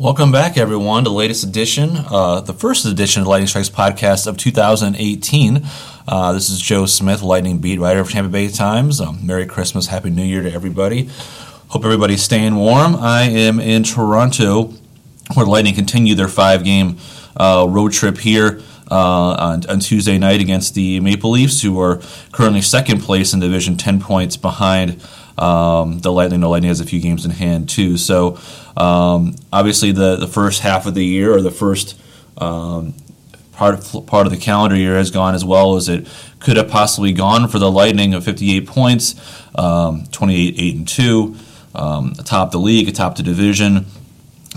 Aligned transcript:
Welcome 0.00 0.32
back, 0.32 0.56
everyone, 0.56 1.04
to 1.04 1.10
the 1.10 1.14
latest 1.14 1.44
edition, 1.44 1.90
uh, 1.94 2.40
the 2.40 2.54
first 2.54 2.86
edition 2.86 3.20
of 3.20 3.26
the 3.26 3.28
Lightning 3.28 3.48
Strikes 3.48 3.68
podcast 3.68 4.26
of 4.26 4.38
2018. 4.38 5.62
Uh, 6.08 6.32
this 6.32 6.48
is 6.48 6.58
Joe 6.58 6.86
Smith, 6.86 7.20
Lightning 7.20 7.58
beat 7.58 7.78
writer 7.78 8.00
of 8.00 8.10
Tampa 8.10 8.30
Bay 8.30 8.48
Times. 8.48 8.98
Um, 8.98 9.26
Merry 9.26 9.44
Christmas, 9.44 9.88
Happy 9.88 10.08
New 10.08 10.24
Year 10.24 10.42
to 10.42 10.50
everybody. 10.50 11.10
Hope 11.68 11.84
everybody's 11.84 12.22
staying 12.22 12.54
warm. 12.54 12.96
I 12.96 13.24
am 13.24 13.60
in 13.60 13.82
Toronto, 13.82 14.72
where 15.34 15.44
Lightning 15.44 15.74
continue 15.74 16.14
their 16.14 16.28
five-game 16.28 16.96
uh, 17.36 17.66
road 17.68 17.92
trip 17.92 18.16
here. 18.16 18.62
Uh, 18.90 19.36
on, 19.38 19.70
on, 19.70 19.78
Tuesday 19.78 20.18
night 20.18 20.40
against 20.40 20.74
the 20.74 20.98
Maple 20.98 21.30
Leafs, 21.30 21.62
who 21.62 21.78
are 21.78 22.00
currently 22.32 22.60
second 22.60 23.02
place 23.02 23.32
in 23.32 23.38
division, 23.38 23.76
10 23.76 24.00
points 24.00 24.36
behind 24.36 25.00
um, 25.40 25.98
the 26.00 26.12
Lightning. 26.12 26.40
The 26.40 26.48
Lightning 26.48 26.68
has 26.68 26.80
a 26.80 26.86
few 26.86 27.00
games 27.00 27.24
in 27.24 27.30
hand, 27.30 27.68
too. 27.68 27.96
So 27.96 28.38
um, 28.76 29.34
obviously, 29.52 29.92
the, 29.92 30.16
the 30.16 30.28
first 30.28 30.60
half 30.60 30.86
of 30.86 30.94
the 30.94 31.04
year 31.04 31.32
or 31.32 31.40
the 31.40 31.50
first 31.50 32.00
um, 32.38 32.94
part 33.52 33.74
of, 33.74 34.06
part 34.06 34.26
of 34.26 34.32
the 34.32 34.38
calendar 34.38 34.76
year 34.76 34.96
has 34.96 35.10
gone 35.10 35.34
as 35.34 35.44
well 35.44 35.76
as 35.76 35.88
it 35.88 36.08
could 36.38 36.56
have 36.56 36.70
possibly 36.70 37.12
gone 37.12 37.48
for 37.48 37.58
the 37.58 37.70
Lightning 37.70 38.14
of 38.14 38.24
58 38.24 38.66
points, 38.66 39.14
um, 39.54 40.06
28 40.12 40.54
8 40.58 40.76
and 40.76 40.88
2, 40.88 41.36
um, 41.74 42.12
atop 42.18 42.52
the 42.52 42.58
league, 42.58 42.88
atop 42.88 43.16
the 43.16 43.22
division. 43.22 43.86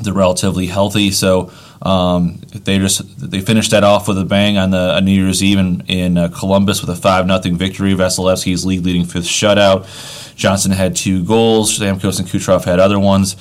They're 0.01 0.13
relatively 0.13 0.65
healthy, 0.67 1.11
so 1.11 1.51
um, 1.83 2.39
they 2.51 2.79
just 2.79 3.01
they 3.19 3.41
finished 3.41 3.71
that 3.71 3.83
off 3.83 4.07
with 4.07 4.17
a 4.17 4.25
bang 4.25 4.57
on 4.57 4.71
the 4.71 4.95
on 4.95 5.05
New 5.05 5.11
Year's 5.11 5.43
Eve 5.43 5.59
in, 5.59 5.81
in 5.87 6.17
uh, 6.17 6.29
Columbus 6.29 6.81
with 6.81 6.89
a 6.89 6.95
five 6.95 7.27
0 7.27 7.55
victory. 7.57 7.93
Vasilevskiy's 7.93 8.65
league 8.65 8.83
leading 8.83 9.05
fifth 9.05 9.25
shutout. 9.25 9.85
Johnson 10.35 10.71
had 10.71 10.95
two 10.95 11.23
goals. 11.23 11.77
Stamkos 11.77 12.19
and 12.19 12.27
Kucherov 12.27 12.65
had 12.65 12.79
other 12.79 12.99
ones. 12.99 13.35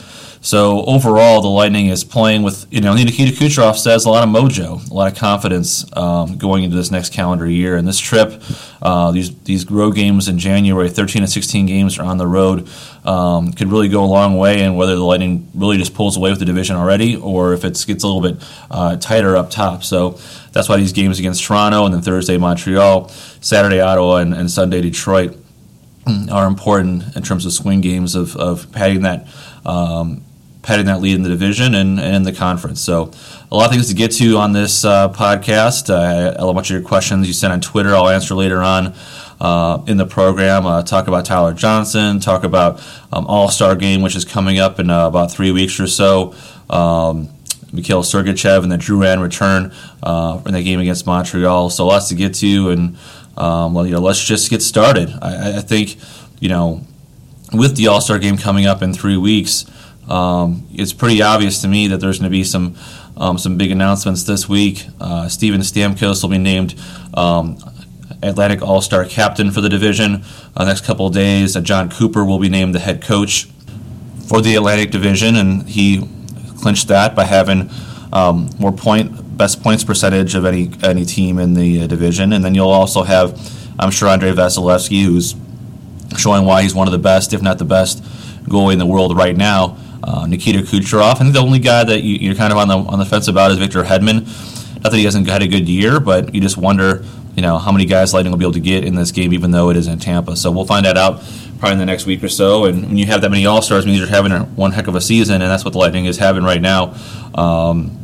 So 0.45 0.85
overall, 0.87 1.41
the 1.41 1.49
Lightning 1.49 1.87
is 1.87 2.03
playing 2.03 2.43
with 2.43 2.67
you 2.69 2.81
know 2.81 2.95
Nikita 2.95 3.33
Kucherov 3.33 3.77
says 3.79 4.07
a 4.07 4.11
lot 4.11 4.27
of 4.27 4.29
mojo, 4.29 4.91
a 4.91 4.93
lot 4.93 5.11
of 5.11 5.17
confidence 5.17 5.87
um, 5.97 6.37
going 6.37 6.65
into 6.65 6.77
this 6.77 6.91
next 6.91 7.13
calendar 7.13 7.49
year. 7.49 7.77
And 7.77 7.87
this 7.87 8.01
trip, 8.01 8.43
uh, 8.83 9.13
these 9.13 9.33
these 9.43 9.71
road 9.71 9.95
games 9.95 10.27
in 10.27 10.41
January, 10.41 10.91
13 10.91 11.23
and 11.23 11.31
16 11.31 11.67
games 11.67 11.97
are 12.01 12.03
on 12.03 12.19
the 12.19 12.27
road, 12.27 12.69
um, 13.05 13.53
could 13.53 13.69
really 13.69 13.89
go 13.89 14.03
a 14.03 14.07
long 14.07 14.37
way. 14.37 14.63
And 14.63 14.77
whether 14.77 14.97
the 14.97 15.05
Lightning 15.05 15.49
really 15.55 15.77
just 15.77 15.95
pulls 15.95 16.17
away 16.17 16.31
with 16.31 16.41
the 16.41 16.45
division 16.45 16.75
already, 16.75 17.15
or 17.15 17.53
if 17.53 17.65
it 17.65 17.85
gets 17.87 18.03
a 18.03 18.09
little 18.09 18.21
bit 18.21 18.45
uh, 18.69 18.97
tighter 18.97 19.37
up 19.37 19.49
top. 19.49 19.85
So 19.85 20.19
that's 20.51 20.69
why 20.69 20.77
these 20.77 20.93
games 20.93 21.21
against 21.21 21.45
Toronto 21.45 21.85
and 21.85 21.95
then 21.95 22.03
Thursday 22.03 22.37
Montreal, 22.37 23.11
Saturday 23.41 23.79
Ottawa, 23.79 24.17
and, 24.17 24.35
and 24.35 24.51
Sunday 24.51 24.81
Detroit 24.81 25.39
are 26.31 26.47
important 26.47 27.17
in 27.17 27.23
terms 27.23 27.47
of 27.47 27.53
swing 27.53 27.81
games 27.81 28.15
of, 28.15 28.37
of 28.37 28.71
padding 28.73 29.03
that 29.03 29.29
um, 29.65 30.23
padding 30.63 30.87
that 30.87 31.01
lead 31.01 31.17
in 31.17 31.23
the 31.23 31.29
division 31.29 31.75
and, 31.75 31.99
and 31.99 32.17
in 32.17 32.23
the 32.23 32.33
conference. 32.33 32.81
So, 32.81 33.11
a 33.51 33.57
lot 33.57 33.67
of 33.67 33.73
things 33.73 33.89
to 33.89 33.95
get 33.95 34.13
to 34.13 34.39
on 34.39 34.53
this 34.53 34.85
uh, 34.85 35.13
podcast. 35.13 35.91
Uh, 35.91 36.35
a 36.39 36.55
bunch 36.55 36.71
of 36.71 36.75
your 36.75 36.89
questions 36.89 37.27
you 37.27 37.33
sent 37.33 37.53
on 37.53 37.61
Twitter, 37.61 37.95
I'll 37.95 38.09
answer 38.09 38.35
later 38.35 38.63
on 38.63 38.95
uh, 39.41 39.83
in 39.87 39.97
the 39.97 40.07
program. 40.07 40.65
Uh, 40.65 40.83
talk 40.83 41.09
about 41.09 41.25
Tyler 41.25 41.53
Johnson, 41.53 42.21
talk 42.21 42.45
about 42.45 42.81
um, 43.13 43.27
All 43.27 43.49
Star 43.49 43.77
Game, 43.77 44.03
which 44.03 44.17
is 44.17 44.25
coming 44.25 44.59
up 44.59 44.79
in 44.79 44.89
uh, 44.89 45.07
about 45.07 45.31
three 45.33 45.51
weeks 45.51 45.79
or 45.81 45.87
so. 45.87 46.35
Um, 46.71 47.29
Mikhail 47.73 48.03
Sergachev 48.03 48.63
and 48.63 48.71
the 48.71 48.77
Drew 48.77 49.01
Drouin 49.01 49.23
return 49.23 49.73
uh, 50.03 50.41
in 50.45 50.53
that 50.53 50.63
game 50.63 50.79
against 50.79 51.07
Montreal. 51.07 51.71
So, 51.71 51.87
lots 51.87 52.09
to 52.09 52.15
get 52.15 52.35
to, 52.35 52.71
and 52.71 52.97
um, 53.37 53.75
well, 53.75 53.87
you 53.87 53.93
know, 53.93 54.01
let's 54.01 54.23
just 54.23 54.51
get 54.51 54.63
started. 54.63 55.11
I, 55.23 55.59
I 55.59 55.61
think, 55.61 55.97
you 56.41 56.49
know, 56.49 56.83
with 57.53 57.77
the 57.77 57.89
All 57.89 58.01
Star 58.01 58.19
Game 58.19 58.37
coming 58.37 58.67
up 58.67 58.83
in 58.83 58.93
three 58.93 59.17
weeks 59.17 59.67
um, 60.09 60.67
it's 60.75 60.93
pretty 60.93 61.23
obvious 61.23 61.61
to 61.63 61.69
me 61.69 61.89
that 61.89 61.99
there's 61.99 62.19
going 62.19 62.31
to 62.31 62.31
be 62.31 62.45
some 62.45 62.77
um, 63.17 63.39
some 63.39 63.57
big 63.57 63.71
announcements 63.71 64.25
this 64.25 64.49
week. 64.49 64.87
Uh, 65.01 65.29
Steven 65.29 65.61
Stamkos 65.61 66.23
will 66.23 66.31
be 66.31 66.39
named 66.39 66.75
um, 67.15 67.59
Atlantic 68.23 68.63
All 68.63 68.81
Star 68.81 69.05
captain 69.05 69.51
for 69.51 69.61
the 69.61 69.69
division. 69.69 70.25
Uh, 70.57 70.65
next 70.65 70.85
couple 70.85 71.07
of 71.07 71.15
days, 71.15 71.57
uh, 71.57 71.61
Jon 71.61 71.91
Cooper 71.91 72.25
will 72.25 72.39
be 72.39 72.49
named 72.49 72.75
the 72.75 72.79
head 72.79 73.03
coach 73.03 73.45
for 74.29 74.41
the 74.41 74.55
Atlantic 74.55 74.91
Division, 74.91 75.37
and 75.37 75.69
he 75.69 76.09
clinched 76.61 76.89
that 76.89 77.15
by 77.15 77.25
having 77.25 77.71
um, 78.13 78.51
more 78.59 78.73
point 78.73 79.22
best 79.43 79.63
points 79.63 79.85
percentage 79.85 80.35
of 80.35 80.45
any 80.45 80.71
any 80.83 81.05
team 81.05 81.39
in 81.39 81.55
the 81.55 81.83
uh, 81.83 81.87
division. 81.87 82.33
And 82.33 82.45
then 82.45 82.55
you'll 82.55 82.77
also 82.83 83.03
have, 83.03 83.27
I'm 83.79 83.91
sure, 83.91 84.09
Andrei 84.09 84.33
Vasilevskiy, 84.33 85.03
who's 85.05 85.35
showing 86.17 86.45
why 86.45 86.63
he's 86.63 86.75
one 86.75 86.87
of 86.89 86.93
the 86.93 87.05
best, 87.11 87.33
if 87.33 87.43
not 87.43 87.59
the 87.59 87.71
best, 87.79 88.03
goalie 88.53 88.75
in 88.75 88.79
the 88.79 88.91
world 88.95 89.17
right 89.17 89.37
now 89.37 89.77
uh, 90.05 90.27
Nikita 90.27 90.61
Kucherov. 90.61 91.15
I 91.15 91.15
think 91.15 91.33
the 91.33 91.41
only 91.41 91.59
guy 91.59 91.85
that 91.85 92.03
you, 92.03 92.33
are 92.33 92.35
kind 92.35 92.53
of 92.53 92.59
on 92.59 92.69
the 92.69 92.77
on 92.77 92.99
the 92.99 93.05
fence 93.05 93.29
about 93.29 93.51
is 93.51 93.59
Victor 93.59 93.83
Hedman. 93.83 94.27
Not 94.83 94.91
that 94.91 94.99
he 94.99 95.05
hasn't 95.05 95.29
had 95.29 95.43
a 95.43 95.49
good 95.49 95.69
year, 95.69 96.01
but 96.01 96.35
you 96.35 96.41
just 96.41 96.57
wonder, 96.57 97.05
you 97.37 97.43
know, 97.43 97.59
how 97.59 97.71
many 97.71 97.85
guys 97.85 98.13
Lightning 98.13 98.33
will 98.33 98.39
be 98.39 98.45
able 98.45 98.55
to 98.55 98.61
get 98.61 98.85
in 98.85 98.97
this 98.97 99.13
game, 99.13 99.33
even 99.33 99.53
though 99.53 99.71
it 99.71 99.77
is 99.77 99.87
in 99.87 99.99
Tampa. 100.01 100.35
So 100.35 100.51
we'll 100.51 100.67
find 100.67 100.85
that 100.87 100.97
out 100.97 101.23
probably 101.61 101.75
in 101.75 101.79
the 101.79 101.87
next 101.87 102.05
week 102.05 102.25
or 102.25 102.29
so. 102.29 102.65
And 102.65 102.87
when 102.87 102.97
you 102.97 103.07
have 103.07 103.21
that 103.21 103.31
many 103.31 103.47
All 103.47 103.63
Stars, 103.63 103.87
means 103.87 103.99
you're 103.99 104.09
having 104.09 104.33
one 104.57 104.73
heck 104.73 104.89
of 104.89 104.97
a 104.97 105.01
season, 105.01 105.41
and 105.41 105.51
that's 105.51 105.65
what 105.65 105.73
the 105.73 105.79
Lightning 105.79 106.07
is 106.07 106.19
having 106.19 106.43
right 106.43 106.61
now. 106.61 106.97
Um, 107.35 107.97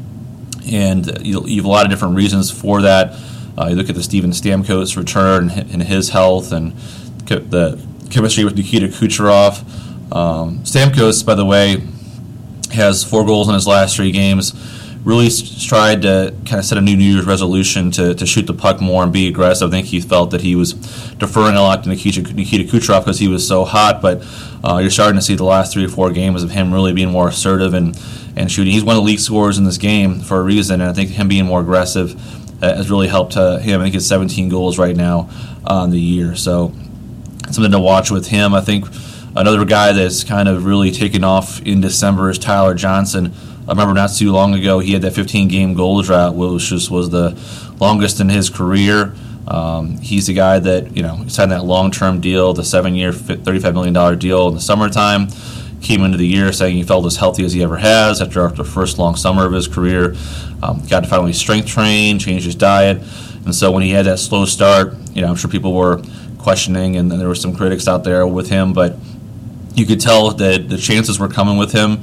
and 0.68 1.26
you, 1.26 1.44
you, 1.46 1.56
have 1.56 1.64
a 1.64 1.68
lot 1.68 1.84
of 1.84 1.90
different 1.90 2.16
reasons 2.16 2.50
for 2.50 2.82
that. 2.82 3.18
Uh, 3.56 3.68
you 3.68 3.76
look 3.76 3.88
at 3.88 3.94
the 3.94 4.02
Steven 4.02 4.30
Stamkos 4.30 4.96
return 4.96 5.50
and 5.50 5.82
his 5.82 6.10
health, 6.10 6.52
and 6.52 6.72
the 7.26 7.80
chemistry 8.10 8.44
with 8.44 8.56
Nikita 8.56 8.88
Kucherov. 8.88 9.60
Um, 10.14 10.60
Stamkos, 10.60 11.24
by 11.24 11.34
the 11.34 11.44
way, 11.44 11.82
has 12.72 13.04
four 13.04 13.24
goals 13.24 13.48
in 13.48 13.54
his 13.54 13.66
last 13.66 13.96
three 13.96 14.12
games. 14.12 14.52
Really 15.04 15.28
tried 15.31 16.03
to 16.03 16.34
kind 16.44 16.59
of 16.59 16.64
set 16.64 16.76
a 16.76 16.81
new 16.81 16.97
New 16.97 17.04
Year's 17.04 17.25
resolution 17.25 17.91
to, 17.92 18.14
to 18.14 18.26
shoot 18.26 18.47
the 18.47 18.53
puck 18.53 18.81
more 18.81 19.03
and 19.03 19.12
be 19.12 19.28
aggressive. 19.28 19.69
I 19.69 19.70
think 19.70 19.86
he 19.86 20.00
felt 20.00 20.32
that 20.32 20.41
he 20.41 20.54
was 20.54 20.75
deferring 21.14 21.56
a 21.56 21.62
lot 21.62 21.84
to 21.84 21.88
Nikita, 21.88 22.22
Nikita 22.34 22.64
Kucherov 22.64 23.00
because 23.00 23.19
he 23.19 23.28
was 23.28 23.47
so 23.47 23.64
hot, 23.64 24.03
but 24.03 24.22
uh, 24.64 24.78
you're 24.78 24.91
starting 24.91 25.16
to 25.16 25.22
see 25.22 25.34
the 25.34 25.44
last 25.44 25.72
three 25.72 25.84
or 25.84 25.88
four 25.88 26.10
games 26.10 26.42
of 26.42 26.50
him 26.50 26.72
really 26.72 26.92
being 26.92 27.10
more 27.10 27.28
assertive 27.28 27.75
and, 27.75 27.98
and 28.36 28.50
shooting. 28.50 28.72
He's 28.72 28.84
one 28.84 28.97
of 28.97 29.03
the 29.03 29.06
league 29.06 29.20
scorers 29.20 29.56
in 29.56 29.64
this 29.64 29.78
game 29.78 30.20
for 30.20 30.41
a 30.41 30.42
reason, 30.42 30.81
and 30.81 30.91
I 30.91 30.92
think 30.92 31.10
him 31.10 31.28
being 31.28 31.47
more 31.47 31.60
aggressive 31.60 32.15
uh, 32.62 32.75
has 32.75 32.91
really 32.91 33.09
helped 33.09 33.36
uh, 33.36 33.59
him. 33.59 33.80
I 33.80 33.84
think 33.84 33.94
he's 33.94 34.06
17 34.06 34.48
goals 34.48 34.78
right 34.78 34.97
now 34.97 35.30
on 35.65 35.91
the 35.91 36.00
year, 36.00 36.34
so 36.34 36.72
something 37.50 37.72
to 37.72 37.80
watch 37.80 38.10
with 38.10 38.26
him. 38.26 38.53
I 38.53 38.60
think 38.60 38.84
Another 39.38 39.65
guy 39.65 39.92
that's 39.92 40.25
kind 40.25 40.48
of 40.48 40.65
really 40.65 40.91
taken 40.91 41.22
off 41.22 41.62
in 41.62 41.80
December 41.80 42.28
is 42.28 42.38
Tyler 42.38 42.75
Johnson. 42.75 43.32
I 43.68 43.72
remember 43.72 43.92
not 43.92 44.10
too 44.14 44.32
long 44.32 44.54
ago 44.54 44.78
he 44.78 44.94
had 44.94 45.02
that 45.02 45.12
15 45.12 45.48
game 45.48 45.74
goal 45.74 46.00
drought, 46.00 46.34
which 46.34 46.70
just 46.70 46.90
was 46.90 47.10
the 47.10 47.38
longest 47.78 48.18
in 48.18 48.30
his 48.30 48.48
career. 48.48 49.14
Um, 49.46 49.98
he's 49.98 50.30
a 50.30 50.32
guy 50.32 50.58
that 50.58 50.96
you 50.96 51.02
know 51.02 51.26
signed 51.28 51.52
that 51.52 51.64
long 51.64 51.90
term 51.90 52.18
deal, 52.20 52.54
the 52.54 52.64
seven 52.64 52.94
year, 52.94 53.12
$35 53.12 53.74
million 53.74 54.18
deal 54.18 54.48
in 54.48 54.54
the 54.54 54.60
summertime. 54.60 55.28
Came 55.82 56.02
into 56.02 56.16
the 56.16 56.26
year 56.26 56.50
saying 56.50 56.76
he 56.76 56.82
felt 56.82 57.04
as 57.04 57.16
healthy 57.16 57.44
as 57.44 57.52
he 57.52 57.62
ever 57.62 57.76
has 57.76 58.22
after 58.22 58.48
the 58.48 58.64
first 58.64 58.98
long 58.98 59.16
summer 59.16 59.44
of 59.44 59.52
his 59.52 59.68
career. 59.68 60.16
Um, 60.62 60.82
got 60.88 61.00
to 61.00 61.06
finally 61.06 61.34
strength 61.34 61.68
train, 61.68 62.18
change 62.18 62.44
his 62.44 62.54
diet, 62.54 63.02
and 63.44 63.54
so 63.54 63.70
when 63.70 63.82
he 63.82 63.90
had 63.90 64.06
that 64.06 64.18
slow 64.18 64.46
start, 64.46 64.94
you 65.12 65.20
know 65.20 65.28
I'm 65.28 65.36
sure 65.36 65.50
people 65.50 65.74
were 65.74 66.02
questioning, 66.38 66.96
and 66.96 67.10
there 67.10 67.28
were 67.28 67.34
some 67.34 67.54
critics 67.54 67.86
out 67.86 68.02
there 68.02 68.26
with 68.26 68.48
him, 68.48 68.72
but 68.72 68.96
you 69.74 69.84
could 69.84 70.00
tell 70.00 70.30
that 70.30 70.70
the 70.70 70.78
chances 70.78 71.20
were 71.20 71.28
coming 71.28 71.58
with 71.58 71.72
him. 71.72 72.02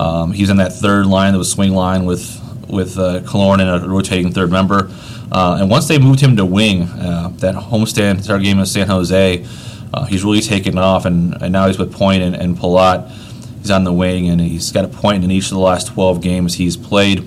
Um, 0.00 0.32
he's 0.32 0.48
in 0.48 0.56
that 0.56 0.72
third 0.72 1.04
line, 1.04 1.32
that 1.32 1.38
was 1.38 1.52
swing 1.52 1.74
line 1.74 2.06
with 2.06 2.40
with 2.70 2.98
uh, 2.98 3.20
and 3.20 3.84
a 3.84 3.86
rotating 3.86 4.32
third 4.32 4.50
member. 4.50 4.90
Uh, 5.30 5.58
and 5.60 5.70
once 5.70 5.88
they 5.88 5.98
moved 5.98 6.20
him 6.20 6.36
to 6.36 6.44
wing, 6.44 6.82
uh, 6.84 7.28
that 7.36 7.54
homestand 7.54 8.22
start 8.22 8.42
game 8.42 8.58
in 8.58 8.66
San 8.66 8.86
Jose, 8.86 9.46
uh, 9.92 10.04
he's 10.06 10.24
really 10.24 10.40
taken 10.40 10.78
off. 10.78 11.04
And, 11.04 11.40
and 11.42 11.52
now 11.52 11.66
he's 11.66 11.78
with 11.78 11.92
Point 11.92 12.22
and, 12.22 12.34
and 12.34 12.56
Palat. 12.56 13.10
He's 13.58 13.70
on 13.70 13.84
the 13.84 13.92
wing, 13.92 14.28
and 14.30 14.40
he's 14.40 14.72
got 14.72 14.84
a 14.84 14.88
point 14.88 15.22
in 15.22 15.30
each 15.30 15.46
of 15.46 15.50
the 15.50 15.58
last 15.58 15.88
12 15.88 16.22
games 16.22 16.54
he's 16.54 16.76
played. 16.76 17.24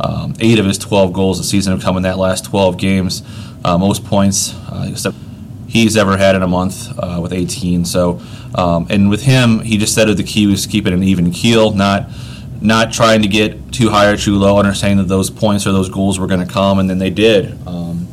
Um, 0.00 0.34
eight 0.40 0.58
of 0.58 0.66
his 0.66 0.76
12 0.76 1.12
goals 1.12 1.38
this 1.38 1.48
season 1.48 1.72
have 1.72 1.82
come 1.82 1.96
in 1.96 2.02
that 2.02 2.18
last 2.18 2.44
12 2.44 2.76
games. 2.76 3.22
Uh, 3.64 3.78
most 3.78 4.04
points, 4.04 4.54
uh, 4.68 4.86
except 4.90 5.16
he's 5.74 5.96
ever 5.96 6.16
had 6.16 6.36
in 6.36 6.42
a 6.42 6.46
month 6.46 6.96
uh, 6.98 7.18
with 7.20 7.32
18. 7.32 7.84
So, 7.84 8.20
um, 8.54 8.86
and 8.88 9.10
with 9.10 9.22
him, 9.22 9.58
he 9.58 9.76
just 9.76 9.94
said 9.94 10.06
that 10.06 10.16
the 10.16 10.22
key 10.22 10.46
was 10.46 10.66
keeping 10.66 10.92
an 10.92 11.02
even 11.02 11.30
keel, 11.32 11.72
not 11.72 12.08
not 12.60 12.92
trying 12.92 13.20
to 13.20 13.28
get 13.28 13.72
too 13.72 13.90
high 13.90 14.06
or 14.06 14.16
too 14.16 14.36
low, 14.36 14.58
understanding 14.58 14.98
that 14.98 15.08
those 15.08 15.28
points 15.28 15.66
or 15.66 15.72
those 15.72 15.90
goals 15.90 16.18
were 16.18 16.26
going 16.26 16.46
to 16.46 16.50
come, 16.50 16.78
and 16.78 16.88
then 16.88 16.98
they 16.98 17.10
did. 17.10 17.58
Um, 17.66 18.08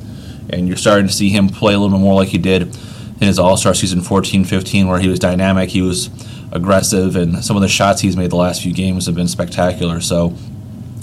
and 0.49 0.67
you're 0.67 0.75
starting 0.75 1.07
to 1.07 1.13
see 1.13 1.29
him 1.29 1.47
play 1.47 1.73
a 1.73 1.79
little 1.79 1.95
bit 1.95 2.03
more 2.03 2.15
like 2.15 2.27
he 2.27 2.37
did 2.37 2.63
in 2.63 3.27
his 3.27 3.39
All 3.39 3.55
Star 3.55 3.73
season 3.73 4.01
14 4.01 4.43
15, 4.43 4.87
where 4.87 4.99
he 4.99 5.07
was 5.07 5.19
dynamic, 5.19 5.69
he 5.69 5.83
was 5.83 6.09
aggressive, 6.51 7.15
and 7.15 7.45
some 7.45 7.55
of 7.55 7.61
the 7.61 7.69
shots 7.69 8.01
he's 8.01 8.17
made 8.17 8.31
the 8.31 8.35
last 8.35 8.63
few 8.63 8.73
games 8.73 9.05
have 9.05 9.15
been 9.15 9.27
spectacular. 9.27 10.01
So, 10.01 10.33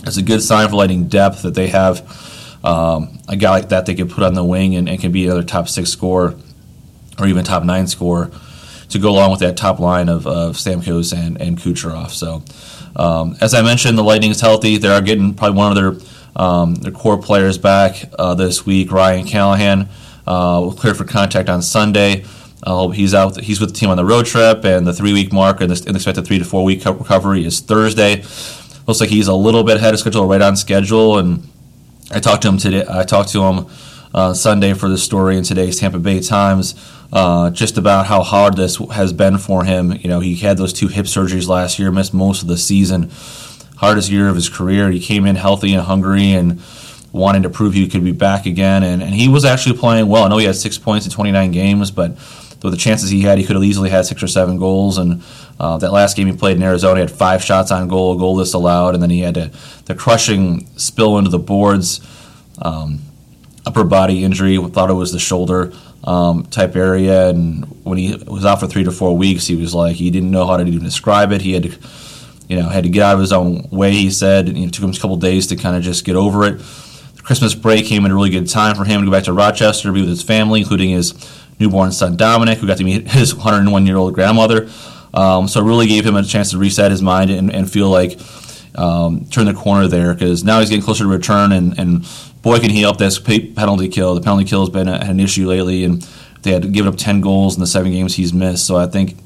it's 0.04 0.16
a 0.16 0.22
good 0.22 0.43
sign 0.43 0.69
for 0.69 0.75
Lightning 0.75 1.06
depth 1.06 1.43
that 1.43 1.54
they 1.54 1.69
have 1.69 2.00
um, 2.64 3.20
a 3.28 3.37
guy 3.37 3.50
like 3.50 3.69
that 3.69 3.87
they 3.87 3.94
could 3.94 4.11
put 4.11 4.25
on 4.25 4.34
the 4.34 4.44
wing 4.44 4.75
and, 4.75 4.88
and 4.88 5.00
can 5.00 5.12
be 5.12 5.25
another 5.26 5.44
top 5.44 5.69
six 5.69 5.90
scorer 5.90 6.34
or 7.18 7.26
even 7.26 7.44
top 7.44 7.64
nine 7.64 7.86
score 7.86 8.30
to 8.90 8.98
go 8.98 9.10
along 9.10 9.30
with 9.30 9.40
that 9.40 9.56
top 9.56 9.78
line 9.78 10.08
of, 10.08 10.26
of 10.26 10.56
Stamkos 10.56 11.16
and, 11.16 11.40
and 11.40 11.58
Kucherov. 11.58 12.10
So, 12.10 12.42
um, 12.96 13.36
as 13.40 13.54
I 13.54 13.62
mentioned, 13.62 13.98
the 13.98 14.04
Lightning 14.04 14.30
is 14.30 14.40
healthy. 14.40 14.78
They 14.78 14.88
are 14.88 15.02
getting 15.02 15.34
probably 15.34 15.56
one 15.56 15.76
of 15.76 15.76
their 15.76 16.08
um, 16.36 16.76
their 16.76 16.92
core 16.92 17.18
players 17.18 17.58
back 17.58 18.04
uh, 18.18 18.34
this 18.34 18.64
week. 18.64 18.92
Ryan 18.92 19.26
Callahan 19.26 19.88
uh, 20.26 20.60
will 20.62 20.72
clear 20.72 20.94
for 20.94 21.04
contact 21.04 21.48
on 21.48 21.62
Sunday. 21.62 22.24
Uh, 22.62 22.88
he's 22.88 23.14
out. 23.14 23.40
He's 23.40 23.60
with 23.60 23.70
the 23.70 23.76
team 23.76 23.90
on 23.90 23.96
the 23.96 24.04
road 24.04 24.26
trip, 24.26 24.64
and 24.64 24.86
the 24.86 24.92
three 24.92 25.12
week 25.12 25.32
mark 25.32 25.60
and 25.60 25.70
the 25.70 25.90
expected 25.94 26.26
three 26.26 26.38
to 26.38 26.44
four 26.44 26.64
week 26.64 26.84
recovery 26.84 27.44
is 27.44 27.60
Thursday. 27.60 28.16
Looks 28.86 29.00
like 29.00 29.10
he's 29.10 29.28
a 29.28 29.34
little 29.34 29.64
bit 29.64 29.76
ahead 29.76 29.94
of 29.94 30.00
schedule, 30.00 30.26
right 30.26 30.40
on 30.40 30.56
schedule. 30.56 31.18
And 31.18 31.46
I 32.10 32.20
talked 32.20 32.42
to 32.42 32.48
him 32.48 32.58
today. 32.58 32.84
I 32.88 33.04
talked 33.04 33.30
to 33.30 33.42
him 33.42 33.66
uh, 34.14 34.34
Sunday 34.34 34.75
for 34.75 34.88
the 34.88 34.99
story 34.99 35.37
in 35.37 35.44
today's 35.44 35.78
Tampa 35.78 35.99
Bay 35.99 36.20
Times, 36.20 36.75
uh, 37.12 37.50
just 37.50 37.78
about 37.78 38.06
how 38.06 38.22
hard 38.22 38.56
this 38.56 38.76
has 38.93 39.12
been 39.12 39.38
for 39.38 39.64
him. 39.64 39.93
You 39.93 40.08
know, 40.08 40.20
he 40.20 40.37
had 40.37 40.58
those 40.58 40.72
two 40.72 40.88
hip 40.88 41.06
surgeries 41.06 41.49
last 41.49 41.78
year, 41.78 41.90
missed 41.90 42.14
most 42.14 42.43
of 42.43 42.49
the 42.49 42.56
season, 42.56 43.10
hardest 43.76 44.10
year 44.10 44.28
of 44.28 44.34
his 44.34 44.49
career. 44.49 44.90
He 44.90 45.00
came 45.00 45.26
in 45.26 45.37
healthy 45.37 45.72
and 45.72 45.82
hungry 45.82 46.32
and 46.32 46.60
wanting 47.12 47.43
to 47.43 47.50
prove 47.50 47.75
he 47.75 47.88
could 47.88 48.05
be 48.05 48.12
back 48.12 48.46
again, 48.46 48.82
and, 48.82 49.02
and 49.02 49.14
he 49.14 49.28
was 49.28 49.44
actually 49.44 49.78
playing 49.78 50.08
well. 50.08 50.25
I 50.25 50.28
know 50.28 50.38
he 50.38 50.46
had 50.46 50.56
six 50.56 50.78
points 50.78 51.06
in 51.06 51.12
29 51.12 51.50
games, 51.52 51.90
but 51.90 52.16
with 52.62 52.72
the 52.72 52.76
chances 52.76 53.11
he 53.11 53.22
had, 53.22 53.38
he 53.38 53.44
could 53.44 53.56
have 53.56 53.64
easily 53.64 53.88
had 53.88 54.04
six 54.04 54.22
or 54.22 54.26
seven 54.26 54.58
goals. 54.58 54.99
And 54.99 55.22
uh, 55.61 55.78
that 55.78 55.93
last 55.93 56.16
game 56.16 56.26
he 56.26 56.37
played 56.37 56.56
in 56.56 56.62
Arizona, 56.62 56.96
he 56.96 57.00
had 57.02 57.11
five 57.11 57.43
shots 57.43 57.70
on 57.70 57.88
goal, 57.88 58.16
a 58.16 58.19
goal 58.19 58.37
disallowed, 58.37 58.94
and 58.94 59.02
then 59.02 59.11
he 59.11 59.20
had 59.20 59.34
to, 59.34 59.52
the 59.84 59.94
crushing 59.94 60.66
spill 60.76 61.19
into 61.19 61.31
the 61.31 61.38
boards. 61.38 62.00
Um, 62.61 63.00
upper 63.68 63.84
body 63.84 64.24
injury. 64.24 64.56
Thought 64.56 64.90
it 64.90 64.94
was 64.94 65.12
the 65.12 65.18
shoulder 65.18 65.72
um, 66.02 66.44
type 66.46 66.74
area, 66.74 67.28
and 67.28 67.64
when 67.84 67.98
he 67.98 68.16
was 68.26 68.44
out 68.44 68.60
for 68.60 68.66
three 68.66 68.84
to 68.84 68.90
four 68.90 69.16
weeks, 69.16 69.46
he 69.46 69.54
was 69.54 69.74
like 69.74 69.96
he 69.96 70.10
didn't 70.10 70.30
know 70.30 70.46
how 70.46 70.56
to 70.56 70.64
even 70.64 70.82
describe 70.82 71.32
it. 71.32 71.42
He 71.42 71.52
had 71.52 71.64
to, 71.64 71.78
you 72.48 72.56
know, 72.56 72.68
had 72.68 72.84
to 72.84 72.90
get 72.90 73.02
out 73.02 73.14
of 73.14 73.20
his 73.20 73.32
own 73.32 73.68
way. 73.70 73.92
He 73.92 74.10
said 74.10 74.48
know, 74.48 74.60
it 74.60 74.72
took 74.72 74.84
him 74.84 74.90
a 74.90 74.98
couple 74.98 75.16
days 75.16 75.46
to 75.48 75.56
kind 75.56 75.76
of 75.76 75.82
just 75.82 76.04
get 76.04 76.16
over 76.16 76.44
it. 76.46 76.58
The 77.16 77.22
Christmas 77.22 77.54
break 77.54 77.84
came 77.84 78.04
at 78.04 78.10
a 78.10 78.14
really 78.14 78.30
good 78.30 78.48
time 78.48 78.74
for 78.74 78.84
him 78.84 79.00
to 79.02 79.06
go 79.06 79.12
back 79.12 79.24
to 79.24 79.32
Rochester, 79.32 79.92
be 79.92 80.00
with 80.00 80.08
his 80.08 80.22
family, 80.22 80.60
including 80.60 80.90
his 80.90 81.14
newborn 81.60 81.92
son 81.92 82.16
Dominic, 82.16 82.58
who 82.58 82.66
got 82.66 82.78
to 82.78 82.84
meet 82.84 83.06
his 83.08 83.34
101 83.34 83.86
year 83.86 83.96
old 83.96 84.14
grandmother. 84.14 84.68
Um, 85.12 85.48
so 85.48 85.60
it 85.60 85.64
really 85.64 85.86
gave 85.86 86.04
him 86.04 86.16
a 86.16 86.22
chance 86.22 86.50
to 86.50 86.58
reset 86.58 86.90
his 86.90 87.02
mind 87.02 87.30
and, 87.30 87.52
and 87.52 87.70
feel 87.70 87.88
like 87.90 88.18
um, 88.74 89.26
turn 89.26 89.46
the 89.46 89.54
corner 89.54 89.88
there 89.88 90.14
because 90.14 90.44
now 90.44 90.60
he's 90.60 90.68
getting 90.68 90.84
closer 90.84 91.04
to 91.04 91.10
return 91.10 91.52
and, 91.52 91.78
and 91.78 92.06
boy, 92.42 92.58
can 92.58 92.70
he 92.70 92.82
help 92.82 92.98
this 92.98 93.18
penalty 93.18 93.88
kill. 93.88 94.14
The 94.14 94.20
penalty 94.20 94.44
kill 94.44 94.60
has 94.60 94.70
been 94.70 94.88
a, 94.88 94.94
an 94.94 95.20
issue 95.20 95.48
lately, 95.48 95.84
and 95.84 96.02
they 96.42 96.52
had 96.52 96.72
given 96.72 96.92
up 96.92 96.98
10 96.98 97.20
goals 97.20 97.56
in 97.56 97.60
the 97.60 97.66
seven 97.66 97.92
games 97.92 98.14
he's 98.14 98.32
missed. 98.32 98.66
So 98.66 98.76
I 98.76 98.86
think 98.86 99.16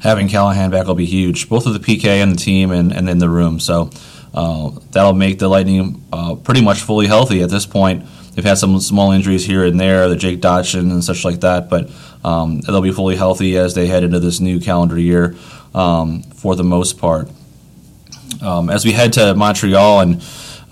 having 0.00 0.28
Callahan 0.28 0.70
back 0.70 0.86
will 0.86 0.94
be 0.94 1.06
huge, 1.06 1.48
both 1.48 1.66
of 1.66 1.74
the 1.74 1.78
PK 1.78 2.06
and 2.22 2.32
the 2.32 2.36
team 2.36 2.70
and, 2.70 2.92
and 2.92 3.08
in 3.08 3.18
the 3.18 3.28
room. 3.28 3.60
So 3.60 3.90
uh, 4.32 4.70
that'll 4.90 5.12
make 5.12 5.38
the 5.38 5.48
Lightning 5.48 6.02
uh, 6.12 6.36
pretty 6.36 6.62
much 6.62 6.80
fully 6.80 7.06
healthy 7.06 7.42
at 7.42 7.50
this 7.50 7.66
point. 7.66 8.04
They've 8.34 8.44
had 8.44 8.58
some 8.58 8.78
small 8.80 9.12
injuries 9.12 9.44
here 9.44 9.64
and 9.64 9.78
there, 9.78 10.08
the 10.08 10.16
Jake 10.16 10.40
Dotchin 10.40 10.90
and 10.90 11.04
such 11.04 11.24
like 11.24 11.40
that, 11.40 11.68
but 11.68 11.90
um, 12.24 12.60
they'll 12.60 12.80
be 12.80 12.92
fully 12.92 13.16
healthy 13.16 13.58
as 13.58 13.74
they 13.74 13.86
head 13.86 14.04
into 14.04 14.20
this 14.20 14.40
new 14.40 14.60
calendar 14.60 14.98
year 14.98 15.36
um, 15.74 16.22
for 16.22 16.54
the 16.54 16.64
most 16.64 16.98
part. 16.98 17.28
Um, 18.42 18.70
as 18.70 18.84
we 18.84 18.92
head 18.92 19.12
to 19.14 19.34
Montreal 19.34 20.00
and 20.00 20.22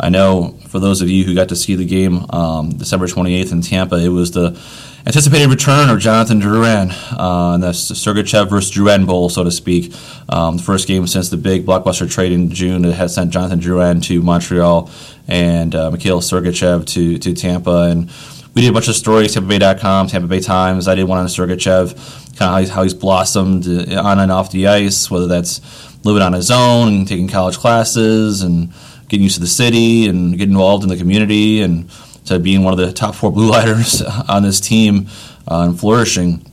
I 0.01 0.11
know 0.11 0.57
for 0.69 0.79
those 0.79 1.03
of 1.03 1.11
you 1.11 1.25
who 1.25 1.35
got 1.35 1.49
to 1.49 1.57
see 1.57 1.75
the 1.75 1.85
game 1.85 2.25
um, 2.31 2.71
December 2.71 3.07
28th 3.07 3.53
in 3.53 3.63
Tampa, 3.63 3.97
it 3.97 4.09
was 4.09 4.31
the 4.31 4.59
anticipated 5.05 5.49
return 5.49 5.91
of 5.91 5.99
Jonathan 5.99 6.41
Drouin 6.41 6.93
uh, 7.19 7.55
in 7.55 7.61
the 7.61 7.71
Sergachev 7.71 8.49
versus 8.49 8.71
Drouin 8.71 9.07
Bowl, 9.07 9.29
so 9.29 9.43
to 9.43 9.51
speak. 9.51 9.93
Um, 10.29 10.59
the 10.59 10.63
first 10.63 10.87
game 10.87 11.07
since 11.07 11.31
the 11.31 11.37
big 11.37 11.67
blockbuster 11.67 12.09
trade 12.11 12.31
in 12.31 12.51
June 12.51 12.83
that 12.83 12.93
had 12.93 13.11
sent 13.11 13.33
Jonathan 13.33 13.59
Drouin 13.59 14.03
to 14.05 14.23
Montreal 14.23 14.91
and 15.27 15.75
uh, 15.75 15.91
Mikhail 15.91 16.21
Sergachev 16.21 16.87
to, 16.87 17.19
to 17.19 17.35
Tampa. 17.35 17.89
And 17.91 18.11
we 18.55 18.63
did 18.63 18.71
a 18.71 18.73
bunch 18.73 18.89
of 18.89 18.95
stories, 18.95 19.35
TampaBay.com, 19.35 20.09
Tampa 20.09 20.29
Bay 20.29 20.41
Times. 20.41 20.89
I 20.89 20.95
did 20.95 21.05
one 21.05 21.19
on 21.19 21.27
Sergachev, 21.27 22.37
kind 22.37 22.65
of 22.65 22.71
how 22.71 22.83
he's 22.83 22.95
blossomed 22.95 23.67
on 23.67 24.19
and 24.19 24.33
off 24.33 24.51
the 24.51 24.67
ice, 24.67 25.11
whether 25.11 25.27
that's 25.27 25.61
living 26.05 26.23
on 26.23 26.33
his 26.33 26.51
own 26.51 26.89
and 26.89 27.09
taking 27.09 27.29
college 27.29 27.57
classes 27.59 28.43
and– 28.43 28.73
getting 29.09 29.25
used 29.25 29.37
to 29.37 29.41
the 29.41 29.47
city 29.47 30.07
and 30.07 30.37
getting 30.37 30.53
involved 30.53 30.83
in 30.83 30.89
the 30.89 30.97
community 30.97 31.63
and 31.63 31.91
to 32.27 32.39
being 32.39 32.63
one 32.63 32.73
of 32.73 32.79
the 32.79 32.93
top 32.93 33.15
four 33.15 33.33
blue 33.33 33.51
liners 33.51 34.03
on 34.29 34.43
this 34.43 34.61
team 34.61 35.09
uh, 35.51 35.63
and 35.63 35.81
flourishing. 35.81 36.45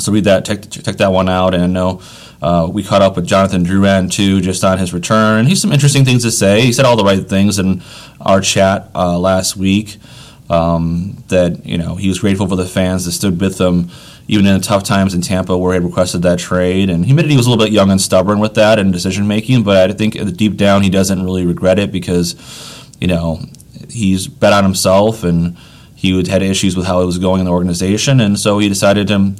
So 0.00 0.10
read 0.10 0.24
that, 0.24 0.46
check, 0.46 0.70
check 0.70 0.96
that 0.96 1.12
one 1.12 1.28
out. 1.28 1.52
And 1.52 1.62
I 1.62 1.66
know 1.66 2.00
uh, 2.40 2.68
we 2.72 2.82
caught 2.82 3.02
up 3.02 3.16
with 3.16 3.26
Jonathan 3.26 3.64
Drouin 3.64 4.10
too, 4.10 4.40
just 4.40 4.64
on 4.64 4.78
his 4.78 4.94
return. 4.94 5.46
He's 5.46 5.60
some 5.60 5.70
interesting 5.70 6.04
things 6.06 6.22
to 6.22 6.30
say. 6.30 6.62
He 6.62 6.72
said 6.72 6.86
all 6.86 6.96
the 6.96 7.04
right 7.04 7.28
things 7.28 7.58
in 7.58 7.82
our 8.20 8.40
chat 8.40 8.90
uh, 8.94 9.18
last 9.18 9.56
week. 9.56 9.98
Um, 10.52 11.24
that 11.28 11.64
you 11.64 11.78
know 11.78 11.94
he 11.96 12.08
was 12.08 12.18
grateful 12.18 12.46
for 12.46 12.56
the 12.56 12.66
fans 12.66 13.06
that 13.06 13.12
stood 13.12 13.40
with 13.40 13.58
him 13.58 13.88
even 14.28 14.46
in 14.46 14.54
the 14.54 14.60
tough 14.60 14.84
times 14.84 15.14
in 15.14 15.20
Tampa 15.20 15.56
where 15.56 15.74
he 15.74 15.80
requested 15.84 16.22
that 16.22 16.38
trade. 16.38 16.90
And 16.90 17.04
he 17.04 17.12
admitted 17.12 17.30
he 17.30 17.36
was 17.36 17.46
a 17.46 17.50
little 17.50 17.64
bit 17.64 17.72
young 17.72 17.90
and 17.90 18.00
stubborn 18.00 18.38
with 18.38 18.54
that 18.54 18.78
and 18.78 18.92
decision 18.92 19.26
making, 19.26 19.62
but 19.62 19.90
I 19.90 19.92
think 19.92 20.14
deep 20.36 20.56
down 20.56 20.82
he 20.82 20.90
doesn't 20.90 21.22
really 21.22 21.46
regret 21.46 21.78
it 21.78 21.90
because, 21.90 22.36
you 23.00 23.08
know, 23.08 23.40
he's 23.88 24.28
bet 24.28 24.52
on 24.52 24.64
himself 24.64 25.24
and 25.24 25.56
he 25.94 26.12
would 26.12 26.26
had 26.26 26.42
issues 26.42 26.76
with 26.76 26.86
how 26.86 27.00
it 27.00 27.06
was 27.06 27.18
going 27.18 27.40
in 27.40 27.46
the 27.46 27.52
organization, 27.52 28.18
and 28.20 28.36
so 28.36 28.58
he 28.58 28.68
decided 28.68 29.06
to, 29.06 29.34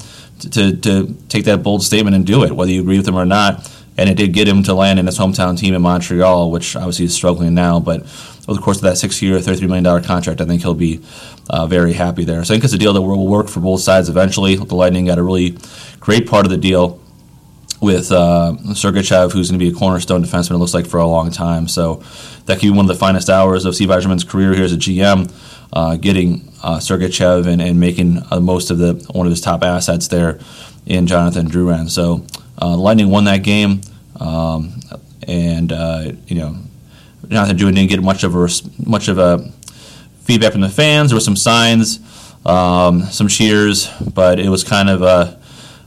to, 0.50 0.76
to 0.76 1.16
take 1.28 1.44
that 1.46 1.60
bold 1.60 1.82
statement 1.82 2.14
and 2.14 2.24
do 2.24 2.44
it, 2.44 2.52
whether 2.52 2.70
you 2.70 2.80
agree 2.80 2.98
with 2.98 3.08
him 3.08 3.16
or 3.16 3.24
not. 3.24 3.68
And 3.98 4.08
it 4.08 4.16
did 4.16 4.32
get 4.32 4.46
him 4.46 4.62
to 4.62 4.74
land 4.74 5.00
in 5.00 5.06
his 5.06 5.18
hometown 5.18 5.58
team 5.58 5.74
in 5.74 5.82
Montreal, 5.82 6.52
which 6.52 6.76
obviously 6.76 7.06
is 7.06 7.14
struggling 7.14 7.52
now, 7.52 7.80
but 7.80 8.06
over 8.48 8.58
the 8.58 8.64
course 8.64 8.78
of 8.78 8.82
that 8.82 8.98
six-year, 8.98 9.38
$33 9.38 9.68
million 9.68 10.02
contract, 10.02 10.40
I 10.40 10.44
think 10.44 10.62
he'll 10.62 10.74
be 10.74 11.00
uh, 11.48 11.66
very 11.66 11.92
happy 11.92 12.24
there. 12.24 12.44
So 12.44 12.52
I 12.52 12.56
think 12.56 12.64
it's 12.64 12.72
a 12.72 12.78
deal 12.78 12.92
that 12.92 13.02
will 13.02 13.28
work 13.28 13.48
for 13.48 13.60
both 13.60 13.80
sides 13.80 14.08
eventually. 14.08 14.56
The 14.56 14.74
Lightning 14.74 15.04
got 15.04 15.18
a 15.18 15.22
really 15.22 15.56
great 16.00 16.26
part 16.26 16.44
of 16.44 16.50
the 16.50 16.56
deal 16.56 17.00
with 17.80 18.12
uh, 18.12 18.54
Sergachev, 18.68 19.32
who's 19.32 19.50
going 19.50 19.58
to 19.58 19.64
be 19.64 19.70
a 19.70 19.78
cornerstone 19.78 20.24
defenseman, 20.24 20.52
it 20.52 20.58
looks 20.58 20.74
like, 20.74 20.86
for 20.86 20.98
a 20.98 21.06
long 21.06 21.30
time. 21.30 21.66
So 21.66 21.96
that 22.46 22.58
could 22.58 22.62
be 22.62 22.70
one 22.70 22.84
of 22.84 22.88
the 22.88 22.94
finest 22.94 23.28
hours 23.28 23.64
of 23.64 23.74
Steve 23.74 23.88
Yzerman's 23.88 24.24
career 24.24 24.54
here 24.54 24.64
as 24.64 24.72
a 24.72 24.76
GM, 24.76 25.32
uh, 25.72 25.96
getting 25.96 26.52
uh, 26.62 26.78
Sergachev 26.78 27.46
and, 27.46 27.60
and 27.60 27.80
making 27.80 28.22
uh, 28.30 28.38
most 28.38 28.70
of 28.70 28.78
the 28.78 28.94
one 29.12 29.26
of 29.26 29.30
his 29.30 29.40
top 29.40 29.64
assets 29.64 30.08
there 30.08 30.38
in 30.86 31.08
Jonathan 31.08 31.48
Drouin. 31.48 31.90
So 31.90 32.24
uh, 32.60 32.76
Lightning 32.76 33.10
won 33.10 33.24
that 33.24 33.38
game, 33.38 33.80
um, 34.20 34.80
and 35.26 35.72
uh, 35.72 36.12
you 36.26 36.36
know 36.36 36.56
Jonathan 37.32 37.56
Drouin 37.56 37.74
didn't 37.74 37.90
get 37.90 38.02
much 38.02 38.24
of 38.24 38.34
a 38.34 38.48
much 38.84 39.08
of 39.08 39.18
a 39.18 39.50
feedback 40.22 40.52
from 40.52 40.60
the 40.60 40.68
fans. 40.68 41.10
There 41.10 41.16
were 41.16 41.20
some 41.20 41.36
signs, 41.36 42.00
um, 42.46 43.02
some 43.04 43.28
cheers, 43.28 43.88
but 44.14 44.38
it 44.38 44.48
was 44.48 44.64
kind 44.64 44.88
of 44.88 45.02
a 45.02 45.38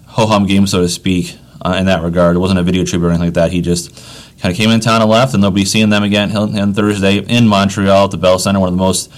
ho 0.07 0.25
hum 0.25 0.45
game, 0.45 0.67
so 0.67 0.81
to 0.81 0.89
speak, 0.89 1.37
uh, 1.61 1.75
in 1.79 1.85
that 1.85 2.03
regard. 2.03 2.35
It 2.35 2.39
wasn't 2.39 2.59
a 2.59 2.63
video 2.63 2.85
tribute 2.85 3.07
or 3.07 3.11
anything 3.11 3.27
like 3.27 3.33
that. 3.35 3.51
He 3.51 3.61
just 3.61 3.95
kind 4.39 4.51
of 4.51 4.57
came 4.57 4.69
in 4.69 4.79
town 4.79 5.01
and 5.01 5.09
left, 5.09 5.33
and 5.33 5.43
they'll 5.43 5.51
be 5.51 5.65
seeing 5.65 5.89
them 5.89 6.03
again 6.03 6.35
on 6.35 6.73
Thursday 6.73 7.17
in 7.17 7.47
Montreal 7.47 8.05
at 8.05 8.11
the 8.11 8.17
Bell 8.17 8.39
Center, 8.39 8.59
one 8.59 8.69
of 8.69 8.73
the 8.73 8.77
most 8.77 9.11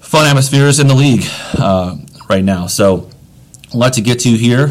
fun 0.00 0.26
atmospheres 0.26 0.78
in 0.78 0.88
the 0.88 0.94
league 0.94 1.24
uh, 1.58 1.96
right 2.28 2.44
now. 2.44 2.66
So, 2.66 3.08
a 3.72 3.76
lot 3.76 3.94
to 3.94 4.00
get 4.00 4.20
to 4.20 4.30
here. 4.30 4.70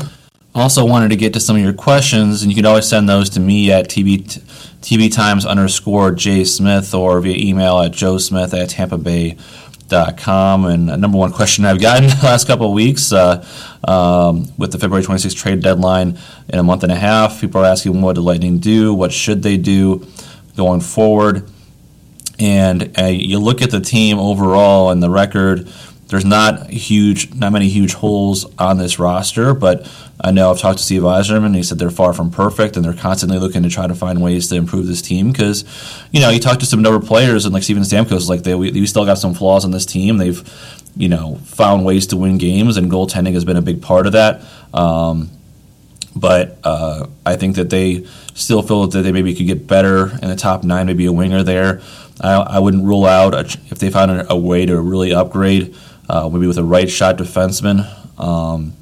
Also, 0.53 0.83
wanted 0.83 1.09
to 1.09 1.15
get 1.15 1.33
to 1.33 1.39
some 1.39 1.55
of 1.55 1.61
your 1.61 1.73
questions, 1.73 2.41
and 2.41 2.51
you 2.51 2.55
can 2.55 2.65
always 2.65 2.85
send 2.85 3.07
those 3.07 3.29
to 3.29 3.39
me 3.39 3.71
at 3.71 3.87
TB, 3.87 5.13
Times 5.13 5.45
underscore 5.45 6.11
J 6.11 6.43
Smith 6.43 6.93
or 6.93 7.21
via 7.21 7.37
email 7.37 7.79
at 7.79 7.93
Joe 7.93 8.17
Smith 8.17 8.53
at 8.53 8.69
Tampa 8.69 8.97
Bay. 8.97 9.37
Dot 9.87 10.17
com. 10.17 10.63
And 10.63 10.89
a 10.89 10.95
number 10.95 11.17
one 11.17 11.33
question 11.33 11.65
I've 11.65 11.81
gotten 11.81 12.03
the 12.07 12.19
last 12.23 12.47
couple 12.47 12.67
of 12.67 12.71
weeks 12.71 13.11
uh, 13.11 13.45
um, 13.85 14.47
with 14.57 14.71
the 14.71 14.79
February 14.79 15.03
26th 15.03 15.35
trade 15.35 15.61
deadline 15.61 16.17
in 16.47 16.59
a 16.59 16.63
month 16.63 16.83
and 16.83 16.93
a 16.93 16.95
half, 16.95 17.41
people 17.41 17.59
are 17.59 17.65
asking 17.65 18.01
what 18.01 18.15
did 18.15 18.21
Lightning 18.21 18.59
do? 18.59 18.93
What 18.93 19.11
should 19.11 19.43
they 19.43 19.57
do 19.57 20.07
going 20.55 20.79
forward? 20.79 21.49
And 22.39 22.97
uh, 22.97 23.07
you 23.07 23.39
look 23.39 23.61
at 23.61 23.69
the 23.69 23.81
team 23.81 24.17
overall 24.17 24.91
and 24.91 25.03
the 25.03 25.09
record, 25.09 25.67
there's 26.11 26.25
not 26.25 26.69
huge, 26.69 27.33
not 27.35 27.53
many 27.53 27.69
huge 27.69 27.93
holes 27.93 28.45
on 28.57 28.77
this 28.77 28.99
roster, 28.99 29.53
but 29.53 29.89
I 30.19 30.31
know 30.31 30.51
I've 30.51 30.59
talked 30.59 30.79
to 30.79 30.83
Steve 30.83 31.03
Yzerman, 31.03 31.45
and 31.45 31.55
he 31.55 31.63
said 31.63 31.79
they're 31.79 31.89
far 31.89 32.11
from 32.11 32.31
perfect, 32.31 32.75
and 32.75 32.83
they're 32.83 32.93
constantly 32.93 33.39
looking 33.39 33.63
to 33.63 33.69
try 33.69 33.87
to 33.87 33.95
find 33.95 34.21
ways 34.21 34.49
to 34.49 34.57
improve 34.57 34.87
this 34.87 35.01
team. 35.01 35.31
Because, 35.31 35.63
you 36.11 36.19
know, 36.19 36.29
you 36.29 36.41
talk 36.41 36.59
to 36.59 36.65
some 36.65 36.81
number 36.81 37.03
players, 37.03 37.45
and 37.45 37.53
like 37.53 37.63
Steven 37.63 37.83
Stamkos, 37.83 38.27
like 38.27 38.43
they 38.43 38.53
we, 38.53 38.73
we 38.73 38.85
still 38.87 39.05
got 39.05 39.19
some 39.19 39.33
flaws 39.33 39.63
on 39.63 39.71
this 39.71 39.85
team. 39.85 40.17
They've, 40.17 40.43
you 40.97 41.07
know, 41.07 41.35
found 41.45 41.85
ways 41.85 42.07
to 42.07 42.17
win 42.17 42.37
games, 42.37 42.75
and 42.75 42.91
goaltending 42.91 43.33
has 43.33 43.45
been 43.45 43.55
a 43.55 43.61
big 43.61 43.81
part 43.81 44.05
of 44.05 44.11
that. 44.11 44.41
Um, 44.73 45.29
but 46.13 46.59
uh, 46.65 47.07
I 47.25 47.37
think 47.37 47.55
that 47.55 47.69
they 47.69 48.05
still 48.33 48.61
feel 48.61 48.85
that 48.87 49.01
they 49.01 49.13
maybe 49.13 49.33
could 49.33 49.47
get 49.47 49.65
better 49.65 50.11
in 50.21 50.27
the 50.27 50.35
top 50.35 50.65
nine, 50.65 50.87
maybe 50.87 51.05
a 51.05 51.13
winger 51.13 51.41
there. 51.41 51.79
I, 52.19 52.33
I 52.33 52.59
wouldn't 52.59 52.83
rule 52.83 53.05
out 53.05 53.33
a, 53.33 53.39
if 53.71 53.79
they 53.79 53.89
found 53.89 54.11
a, 54.11 54.33
a 54.33 54.35
way 54.35 54.65
to 54.65 54.79
really 54.79 55.13
upgrade, 55.13 55.73
uh, 56.09 56.29
maybe 56.29 56.47
with 56.47 56.57
a 56.57 56.63
right 56.63 56.89
shot 56.89 57.17
defenseman. 57.17 57.87
Um, 58.19 58.73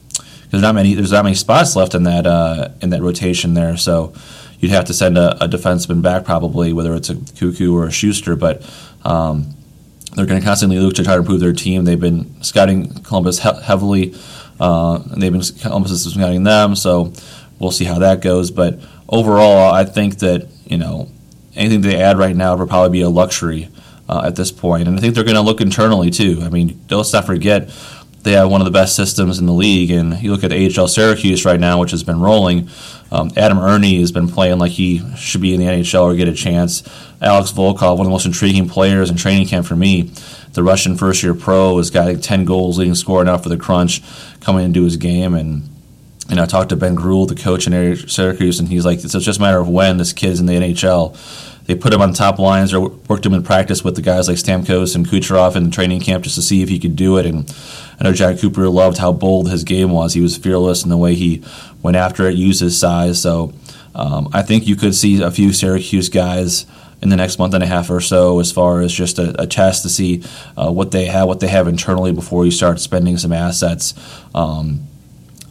there's 0.50 0.64
not 0.64 0.76
many 0.76 0.96
there's 0.96 1.12
not 1.12 1.24
many 1.24 1.36
spots 1.36 1.76
left 1.76 1.94
in 1.94 2.04
that 2.04 2.26
uh, 2.26 2.70
in 2.82 2.90
that 2.90 3.02
rotation 3.02 3.54
there. 3.54 3.78
So 3.78 4.14
you'd 4.60 4.72
have 4.72 4.86
to 4.86 4.94
send 4.94 5.18
a, 5.18 5.44
a 5.44 5.48
defenseman 5.48 6.02
back 6.02 6.26
probably, 6.26 6.74
whether 6.74 6.94
it's 6.96 7.10
a 7.10 7.16
Koekkoek 7.16 7.74
or 7.74 7.86
a 7.86 7.90
Sustr, 7.90 8.38
but. 8.38 8.64
Um, 9.04 9.56
they're 10.16 10.26
going 10.26 10.42
to 10.42 10.46
constantly 10.46 10.80
look 10.80 10.96
to 10.96 11.04
try 11.04 11.14
to 11.14 11.20
improve 11.20 11.40
their 11.40 11.54
team. 11.54 11.86
They've 11.86 12.00
been 12.00 12.42
scouting 12.42 13.04
Columbus 13.04 13.44
he- 13.44 13.62
heavily. 13.62 14.16
Uh, 14.60 15.02
and 15.12 15.22
they've 15.22 15.32
been 15.32 15.42
Columbus 15.42 15.92
is 15.92 16.14
scouting 16.14 16.44
them, 16.44 16.76
so 16.76 17.14
we'll 17.60 17.72
see 17.72 17.86
how 17.86 18.00
that 18.00 18.22
goes. 18.22 18.52
But 18.52 18.80
overall, 19.08 19.74
I 19.74 19.86
think 19.86 20.20
that 20.20 20.48
you 20.66 20.78
know 20.78 21.10
anything 21.56 21.82
they 21.82 22.02
add 22.02 22.18
right 22.18 22.36
now 22.36 22.56
would 22.56 22.68
probably 22.68 22.92
be 22.92 23.02
a 23.02 23.10
luxury 23.10 23.70
uh, 24.10 24.24
at 24.26 24.36
this 24.36 24.52
point. 24.52 24.88
And 24.88 24.98
I 24.98 25.02
think 25.02 25.14
they're 25.14 25.24
going 25.24 25.36
to 25.36 25.42
look 25.42 25.62
internally 25.62 26.10
too. 26.10 26.42
I 26.42 26.50
mean, 26.50 26.82
let's 26.90 27.14
not 27.14 27.26
forget 27.26 27.70
they 28.24 28.34
have 28.34 28.50
one 28.52 28.60
of 28.60 28.66
the 28.66 28.72
best 28.72 28.96
systems 28.96 29.40
in 29.40 29.46
the 29.46 29.54
league. 29.54 29.92
And 29.92 30.22
you 30.22 30.32
look 30.32 30.44
at 30.44 30.52
AHL 30.52 30.88
Syracuse 30.88 31.46
right 31.46 31.60
now, 31.60 31.80
which 31.80 31.92
has 31.92 32.04
been 32.04 32.20
rolling. 32.20 32.70
Um, 33.12 33.32
Adam 33.38 33.60
Erne 33.60 34.00
has 34.02 34.12
been 34.12 34.28
playing 34.28 34.60
like 34.60 34.72
he 34.72 35.02
should 35.16 35.42
be 35.42 35.54
in 35.54 35.60
the 35.60 35.68
NHL 35.68 36.04
or 36.04 36.16
get 36.16 36.28
a 36.28 36.34
chance. 36.34 36.84
Alex 37.22 37.52
Volkov, 37.52 37.98
one 37.98 38.02
of 38.02 38.06
the 38.06 38.12
most 38.12 38.26
intriguing 38.26 38.68
players 38.68 39.10
in 39.10 39.16
training 39.16 39.48
camp 39.48 39.66
for 39.66 39.76
me. 39.76 40.12
The 40.54 40.64
Russian 40.64 40.98
first 40.98 41.24
year 41.24 41.34
pro 41.34 41.78
has 41.78 41.92
got 41.92 42.22
10 42.22 42.46
goals, 42.46 42.80
leading 42.80 42.96
scorer 42.96 43.24
now 43.24 43.38
for 43.38 43.50
the 43.50 43.58
Crunch, 43.58 44.02
coming 44.42 44.66
into 44.66 44.84
his 44.84 44.98
game. 44.98 45.36
And 45.36 45.70
you 46.28 46.36
know, 46.36 46.44
I 46.44 46.46
talked 46.46 46.70
to 46.70 46.76
Ben 46.76 46.96
Groulx, 46.96 47.30
the 47.30 47.36
coach 47.36 47.68
in 47.68 47.96
Syracuse, 48.08 48.60
and 48.60 48.70
he's 48.70 48.86
like, 48.86 49.04
it's 49.04 49.14
just 49.14 49.40
a 49.40 49.42
matter 49.42 49.60
of 49.60 49.68
when 49.68 49.98
this 49.98 50.14
kid's 50.14 50.40
in 50.40 50.46
the 50.46 50.54
NHL. 50.54 51.16
They 51.70 51.76
put 51.76 51.94
him 51.94 52.02
on 52.02 52.14
top 52.14 52.40
lines 52.40 52.74
or 52.74 52.90
worked 53.08 53.28
him 53.28 53.36
in 53.36 53.44
practice 53.44 53.84
with 53.84 53.96
the 53.96 54.02
guys 54.02 54.28
like 54.28 54.38
Stamkos 54.38 54.96
and 54.96 55.06
Kucherov 55.08 55.56
in 55.56 55.66
the 55.66 55.70
training 55.70 56.02
camp 56.02 56.24
just 56.24 56.34
to 56.34 56.42
see 56.42 56.64
if 56.64 56.70
he 56.70 56.80
could 56.80 56.96
do 56.96 57.18
it. 57.18 57.28
And 57.28 57.48
I 58.00 58.06
know 58.06 58.12
Jack 58.12 58.40
Cooper 58.40 58.68
loved 58.70 58.98
how 58.98 59.14
bold 59.14 59.52
his 59.52 59.64
game 59.64 59.92
was. 59.92 60.16
He 60.16 60.20
was 60.20 60.36
fearless 60.36 60.84
in 60.84 60.90
the 60.90 60.98
way 60.98 61.14
he 61.14 61.44
went 61.84 61.96
after 61.96 62.28
it, 62.28 62.34
used 62.34 62.62
his 62.62 62.76
size. 62.76 63.22
So 63.22 63.54
um, 63.94 64.30
I 64.34 64.42
think 64.42 64.66
you 64.66 64.76
could 64.76 64.96
see 64.96 65.22
a 65.22 65.30
few 65.30 65.54
Syracuse 65.54 66.10
guys 66.10 66.66
in 67.04 67.10
the 67.10 67.16
next 67.16 67.38
month 67.38 67.54
and 67.54 67.64
a 67.64 67.68
half 67.68 67.92
or 67.92 68.02
so 68.02 68.40
as 68.40 68.52
far 68.52 68.82
as 68.82 68.92
just 68.92 69.20
a, 69.20 69.40
a 69.40 69.46
test 69.46 69.84
to 69.84 69.90
see 69.90 70.24
uh, 70.58 70.72
what 70.72 70.90
they 70.90 71.06
have, 71.06 71.28
what 71.28 71.40
they 71.40 71.50
have 71.50 71.68
internally 71.68 72.12
before 72.12 72.46
you 72.46 72.52
start 72.52 72.80
spending 72.80 73.16
some 73.16 73.32
assets. 73.32 73.94
Um, 74.34 74.89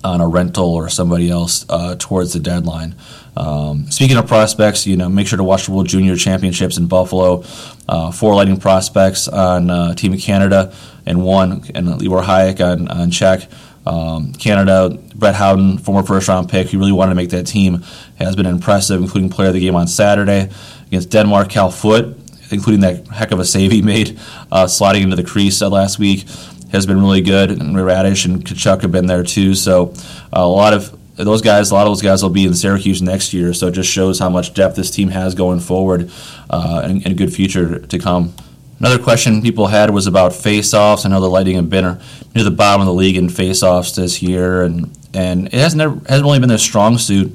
on 0.08 0.20
a 0.20 0.28
rental 0.28 0.74
or 0.74 0.88
somebody 0.88 1.30
else 1.30 1.66
uh, 1.68 1.94
towards 1.98 2.32
the 2.32 2.40
deadline. 2.40 2.94
Um, 3.36 3.90
speaking 3.90 4.16
of 4.16 4.26
prospects, 4.26 4.86
you 4.86 4.96
know, 4.96 5.08
make 5.08 5.26
sure 5.26 5.36
to 5.36 5.44
watch 5.44 5.66
the 5.66 5.72
World 5.72 5.86
Junior 5.86 6.16
Championships 6.16 6.78
in 6.78 6.86
Buffalo. 6.86 7.44
Uh, 7.88 8.10
four 8.10 8.34
lighting 8.34 8.58
prospects 8.58 9.28
on 9.28 9.70
uh, 9.70 9.94
Team 9.94 10.16
Canada 10.18 10.74
and 11.06 11.22
one 11.22 11.62
and 11.74 11.86
Libor 12.00 12.22
Hajek 12.22 12.60
on, 12.60 12.88
on 12.88 13.10
Czech. 13.10 13.48
Um, 13.86 14.32
Canada, 14.32 14.98
Brett 15.14 15.34
Howden, 15.34 15.78
former 15.78 16.02
first 16.02 16.28
round 16.28 16.50
pick, 16.50 16.68
who 16.68 16.78
really 16.78 16.92
wanted 16.92 17.10
to 17.10 17.16
make 17.16 17.30
that 17.30 17.46
team, 17.46 17.84
has 18.18 18.36
been 18.36 18.44
impressive, 18.44 19.00
including 19.00 19.30
player 19.30 19.48
of 19.48 19.54
the 19.54 19.60
game 19.60 19.76
on 19.76 19.86
Saturday 19.86 20.50
against 20.88 21.10
Denmark. 21.10 21.48
Cal 21.48 21.70
Foote, 21.70 22.18
including 22.50 22.80
that 22.80 23.06
heck 23.08 23.30
of 23.30 23.38
a 23.38 23.44
save 23.44 23.70
he 23.70 23.80
made, 23.80 24.18
uh, 24.52 24.66
sliding 24.66 25.04
into 25.04 25.16
the 25.16 25.24
crease 25.24 25.62
uh, 25.62 25.70
last 25.70 25.98
week 25.98 26.26
has 26.72 26.86
been 26.86 27.00
really 27.00 27.20
good, 27.20 27.50
and 27.50 27.76
Raddysh 27.76 28.24
and 28.24 28.44
Katchouk 28.44 28.82
have 28.82 28.92
been 28.92 29.06
there 29.06 29.22
too. 29.22 29.54
So 29.54 29.94
uh, 30.32 30.40
a 30.40 30.46
lot 30.46 30.74
of 30.74 30.96
those 31.16 31.42
guys, 31.42 31.70
a 31.70 31.74
lot 31.74 31.86
of 31.86 31.90
those 31.90 32.02
guys 32.02 32.22
will 32.22 32.30
be 32.30 32.44
in 32.44 32.54
Syracuse 32.54 33.02
next 33.02 33.32
year. 33.32 33.52
So 33.52 33.68
it 33.68 33.72
just 33.72 33.90
shows 33.90 34.18
how 34.18 34.28
much 34.28 34.54
depth 34.54 34.76
this 34.76 34.90
team 34.90 35.08
has 35.08 35.34
going 35.34 35.60
forward, 35.60 36.10
uh, 36.50 36.82
and, 36.84 37.04
and, 37.04 37.06
a 37.06 37.14
good 37.14 37.32
future 37.32 37.80
to 37.80 37.98
come. 37.98 38.34
Another 38.78 39.02
question 39.02 39.42
people 39.42 39.66
had 39.66 39.90
was 39.90 40.06
about 40.06 40.32
face-offs. 40.32 41.04
I 41.04 41.08
know 41.08 41.20
the 41.20 41.28
Lightning 41.28 41.56
have 41.56 41.68
been 41.68 42.00
near 42.34 42.44
the 42.44 42.52
bottom 42.52 42.80
of 42.80 42.86
the 42.86 42.94
league 42.94 43.16
in 43.16 43.28
face-offs 43.28 43.96
this 43.96 44.22
year, 44.22 44.62
and 44.62 44.96
and 45.14 45.46
it 45.46 45.54
hasn't 45.54 45.78
never, 45.78 45.94
hasn't 46.08 46.24
really 46.24 46.38
been 46.38 46.48
their 46.48 46.58
strong 46.58 46.98
suit 46.98 47.34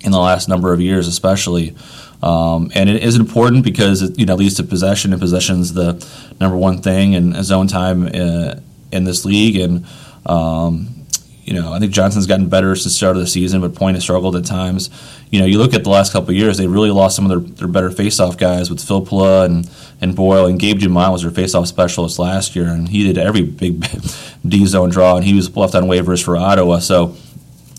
in 0.00 0.10
the 0.10 0.18
last 0.18 0.48
number 0.48 0.72
of 0.72 0.80
years, 0.80 1.06
especially. 1.06 1.76
Um, 2.26 2.72
and 2.74 2.90
it 2.90 3.04
is 3.04 3.14
important 3.14 3.62
because 3.62 4.02
it 4.02 4.18
you 4.18 4.26
know 4.26 4.34
leads 4.34 4.54
to 4.54 4.64
possession, 4.64 5.12
and 5.12 5.20
possession 5.20 5.60
is 5.60 5.74
the 5.74 6.04
number 6.40 6.56
one 6.56 6.82
thing 6.82 7.12
in 7.12 7.40
zone 7.44 7.68
time 7.68 8.06
uh, 8.06 8.56
in 8.90 9.04
this 9.04 9.24
league. 9.24 9.56
And 9.56 9.86
um, 10.26 11.06
you 11.44 11.54
know, 11.54 11.72
I 11.72 11.78
think 11.78 11.92
Johnson's 11.92 12.26
gotten 12.26 12.48
better 12.48 12.74
since 12.74 12.84
the 12.84 12.90
start 12.90 13.14
of 13.14 13.22
the 13.22 13.28
season, 13.28 13.60
but 13.60 13.76
Point 13.76 13.94
has 13.94 14.02
struggled 14.02 14.34
at 14.34 14.44
times. 14.44 14.90
You 15.30 15.38
know, 15.38 15.46
you 15.46 15.58
look 15.58 15.72
at 15.72 15.84
the 15.84 15.90
last 15.90 16.12
couple 16.12 16.32
years; 16.34 16.58
they 16.58 16.66
really 16.66 16.90
lost 16.90 17.14
some 17.14 17.30
of 17.30 17.30
their, 17.30 17.54
their 17.54 17.68
better 17.68 17.90
faceoff 17.90 18.36
guys 18.36 18.70
with 18.70 18.80
Filppula 18.80 19.44
and 19.44 19.70
and 20.00 20.16
Boyle 20.16 20.46
and 20.46 20.58
Gabe 20.58 20.80
Dumont 20.80 21.12
was 21.12 21.22
their 21.22 21.30
faceoff 21.30 21.68
specialist 21.68 22.18
last 22.18 22.56
year, 22.56 22.66
and 22.66 22.88
he 22.88 23.04
did 23.04 23.18
every 23.18 23.42
big 23.42 23.86
D 24.46 24.66
zone 24.66 24.90
draw, 24.90 25.14
and 25.14 25.24
he 25.24 25.34
was 25.34 25.56
left 25.56 25.76
on 25.76 25.84
waivers 25.84 26.24
for 26.24 26.36
Ottawa. 26.36 26.80
So 26.80 27.14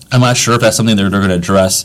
I'm 0.09 0.21
not 0.21 0.37
sure 0.37 0.55
if 0.55 0.61
that's 0.61 0.77
something 0.77 0.95
they're, 0.95 1.09
they're 1.09 1.19
going 1.19 1.31
to 1.31 1.35
address 1.35 1.83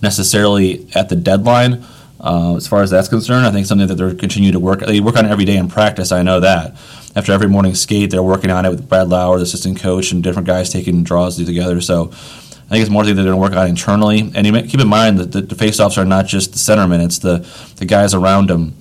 necessarily 0.00 0.86
at 0.94 1.08
the 1.08 1.16
deadline. 1.16 1.84
Uh, 2.24 2.56
as 2.56 2.66
far 2.66 2.82
as 2.82 2.88
that's 2.88 3.08
concerned, 3.08 3.44
I 3.44 3.50
think 3.50 3.66
something 3.66 3.86
that 3.86 3.96
they're 3.96 4.14
continue 4.14 4.50
to 4.50 4.58
work. 4.58 4.80
They 4.80 4.98
work 4.98 5.16
on 5.16 5.26
every 5.26 5.44
day 5.44 5.58
in 5.58 5.68
practice. 5.68 6.10
I 6.10 6.22
know 6.22 6.40
that. 6.40 6.74
After 7.14 7.32
every 7.32 7.48
morning 7.48 7.74
skate, 7.74 8.10
they're 8.10 8.22
working 8.22 8.50
on 8.50 8.64
it 8.64 8.70
with 8.70 8.88
Brad 8.88 9.10
Lauer, 9.10 9.36
the 9.36 9.42
assistant 9.42 9.78
coach, 9.78 10.10
and 10.10 10.22
different 10.22 10.48
guys 10.48 10.70
taking 10.70 11.04
draws 11.04 11.36
together. 11.36 11.82
So 11.82 12.06
I 12.06 12.70
think 12.70 12.80
it's 12.80 12.88
more 12.88 13.04
thing 13.04 13.14
they're 13.14 13.26
going 13.26 13.36
to 13.36 13.40
work 13.40 13.52
on 13.52 13.68
internally. 13.68 14.32
And 14.34 14.46
you 14.46 14.62
keep 14.62 14.80
in 14.80 14.88
mind 14.88 15.18
that 15.18 15.32
the, 15.32 15.42
the 15.42 15.54
faceoffs 15.54 15.98
are 15.98 16.06
not 16.06 16.24
just 16.24 16.52
the 16.52 16.58
centerman; 16.58 17.04
it's 17.04 17.18
the 17.18 17.46
the 17.76 17.84
guys 17.84 18.14
around 18.14 18.48
them, 18.48 18.74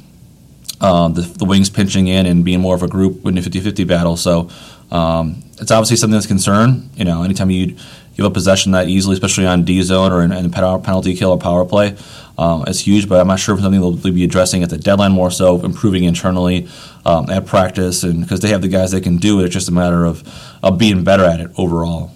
uh, 0.80 1.10
the, 1.10 1.22
the 1.22 1.44
wings 1.44 1.70
pinching 1.70 2.08
in 2.08 2.26
and 2.26 2.46
being 2.46 2.62
more 2.62 2.76
of 2.76 2.82
a 2.82 2.88
group 2.88 3.26
in 3.26 3.38
a 3.38 3.42
50-50 3.42 3.86
battle. 3.86 4.16
So 4.16 4.50
um, 4.94 5.44
it's 5.60 5.72
obviously 5.72 5.98
something 5.98 6.14
that's 6.14 6.28
concern. 6.28 6.90
You 6.96 7.06
know, 7.06 7.24
anytime 7.24 7.50
you 7.50 7.76
give 8.16 8.26
up 8.26 8.34
possession 8.34 8.74
that 8.74 8.88
easily, 8.88 9.14
especially 9.14 9.48
on 9.48 9.64
D 9.64 9.82
zone 9.82 10.12
or 10.12 10.24
in, 10.24 10.32
in 10.32 10.52
penalty 10.52 11.16
kill 11.16 11.32
or 11.32 11.38
power 11.38 11.66
play, 11.66 11.98
um, 12.38 12.64
it's 12.68 12.80
huge. 12.82 13.10
But 13.10 13.20
I'm 13.20 13.28
not 13.28 13.40
sure 13.40 13.56
if 13.56 13.62
something 13.62 13.82
they'll 13.82 14.14
be 14.14 14.24
addressing 14.24 14.64
at 14.64 14.70
the 14.70 14.78
deadline 14.78 15.12
more 15.12 15.32
so, 15.32 15.60
improving 15.62 16.04
internally 16.04 16.68
um, 17.06 17.30
at 17.30 17.46
practice, 17.46 18.04
and 18.04 18.22
because 18.22 18.40
they 18.42 18.50
have 18.50 18.62
the 18.62 18.68
guys 18.68 18.92
that 18.92 19.04
can 19.04 19.18
do 19.18 19.40
it, 19.42 19.46
it's 19.46 19.54
just 19.54 19.68
a 19.68 19.74
matter 19.74 20.06
of, 20.06 20.24
of 20.62 20.78
being 20.78 21.04
better 21.04 21.24
at 21.24 21.40
it 21.40 21.52
overall. 21.58 22.12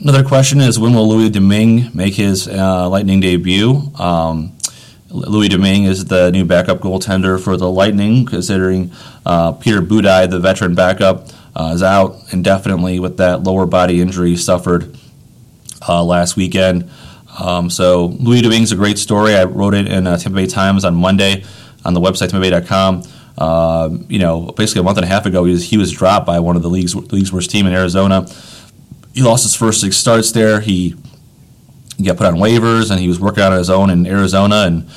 Another 0.00 0.24
question 0.24 0.60
is 0.60 0.78
when 0.78 0.94
will 0.94 1.08
Louis 1.08 1.28
Domingue 1.28 1.90
make 1.94 2.14
his 2.14 2.48
uh, 2.48 2.88
Lightning 2.88 3.20
debut? 3.20 3.92
Um, 3.98 4.56
Louis 5.10 5.48
Domingue 5.48 5.84
is 5.84 6.06
the 6.06 6.30
new 6.30 6.44
backup 6.44 6.78
goaltender 6.78 7.38
for 7.38 7.56
the 7.56 7.70
Lightning, 7.70 8.24
considering 8.24 8.92
uh, 9.26 9.52
Peter 9.52 9.82
Budaj, 9.82 10.30
the 10.30 10.38
veteran 10.38 10.74
backup, 10.74 11.28
uh, 11.54 11.72
is 11.74 11.82
out 11.82 12.16
indefinitely 12.32 13.00
with 13.00 13.16
that 13.18 13.42
lower 13.42 13.66
body 13.66 14.00
injury 14.00 14.36
suffered 14.36 14.96
uh, 15.88 16.02
last 16.04 16.36
weekend. 16.36 16.90
Um, 17.38 17.70
so 17.70 18.06
Louis 18.06 18.42
Domingue 18.42 18.62
is 18.62 18.72
a 18.72 18.76
great 18.76 18.98
story. 18.98 19.34
I 19.34 19.44
wrote 19.44 19.74
it 19.74 19.86
in 19.86 20.06
uh, 20.06 20.16
Tampa 20.16 20.36
Bay 20.36 20.46
Times 20.46 20.84
on 20.84 20.94
Monday 20.94 21.44
on 21.84 21.94
the 21.94 22.00
website 22.00 22.30
tampabay.com. 22.30 23.02
Uh, 23.38 23.88
you 24.08 24.18
know, 24.18 24.52
basically 24.56 24.80
a 24.80 24.82
month 24.82 24.98
and 24.98 25.04
a 25.04 25.08
half 25.08 25.26
ago, 25.26 25.44
he 25.44 25.52
was, 25.52 25.70
he 25.70 25.78
was 25.78 25.92
dropped 25.92 26.26
by 26.26 26.40
one 26.40 26.56
of 26.56 26.62
the 26.62 26.68
league's, 26.68 26.94
league's 26.94 27.32
worst 27.32 27.50
team 27.50 27.66
in 27.66 27.72
Arizona. 27.72 28.26
He 29.14 29.22
lost 29.22 29.44
his 29.44 29.54
first 29.54 29.80
six 29.80 29.96
starts 29.96 30.32
there. 30.32 30.60
He, 30.60 30.94
he 31.96 32.04
got 32.04 32.16
put 32.16 32.26
on 32.26 32.34
waivers, 32.34 32.90
and 32.90 33.00
he 33.00 33.08
was 33.08 33.18
working 33.18 33.42
out 33.42 33.52
on 33.52 33.58
his 33.58 33.70
own 33.70 33.90
in 33.90 34.06
Arizona 34.06 34.64
and 34.66 34.88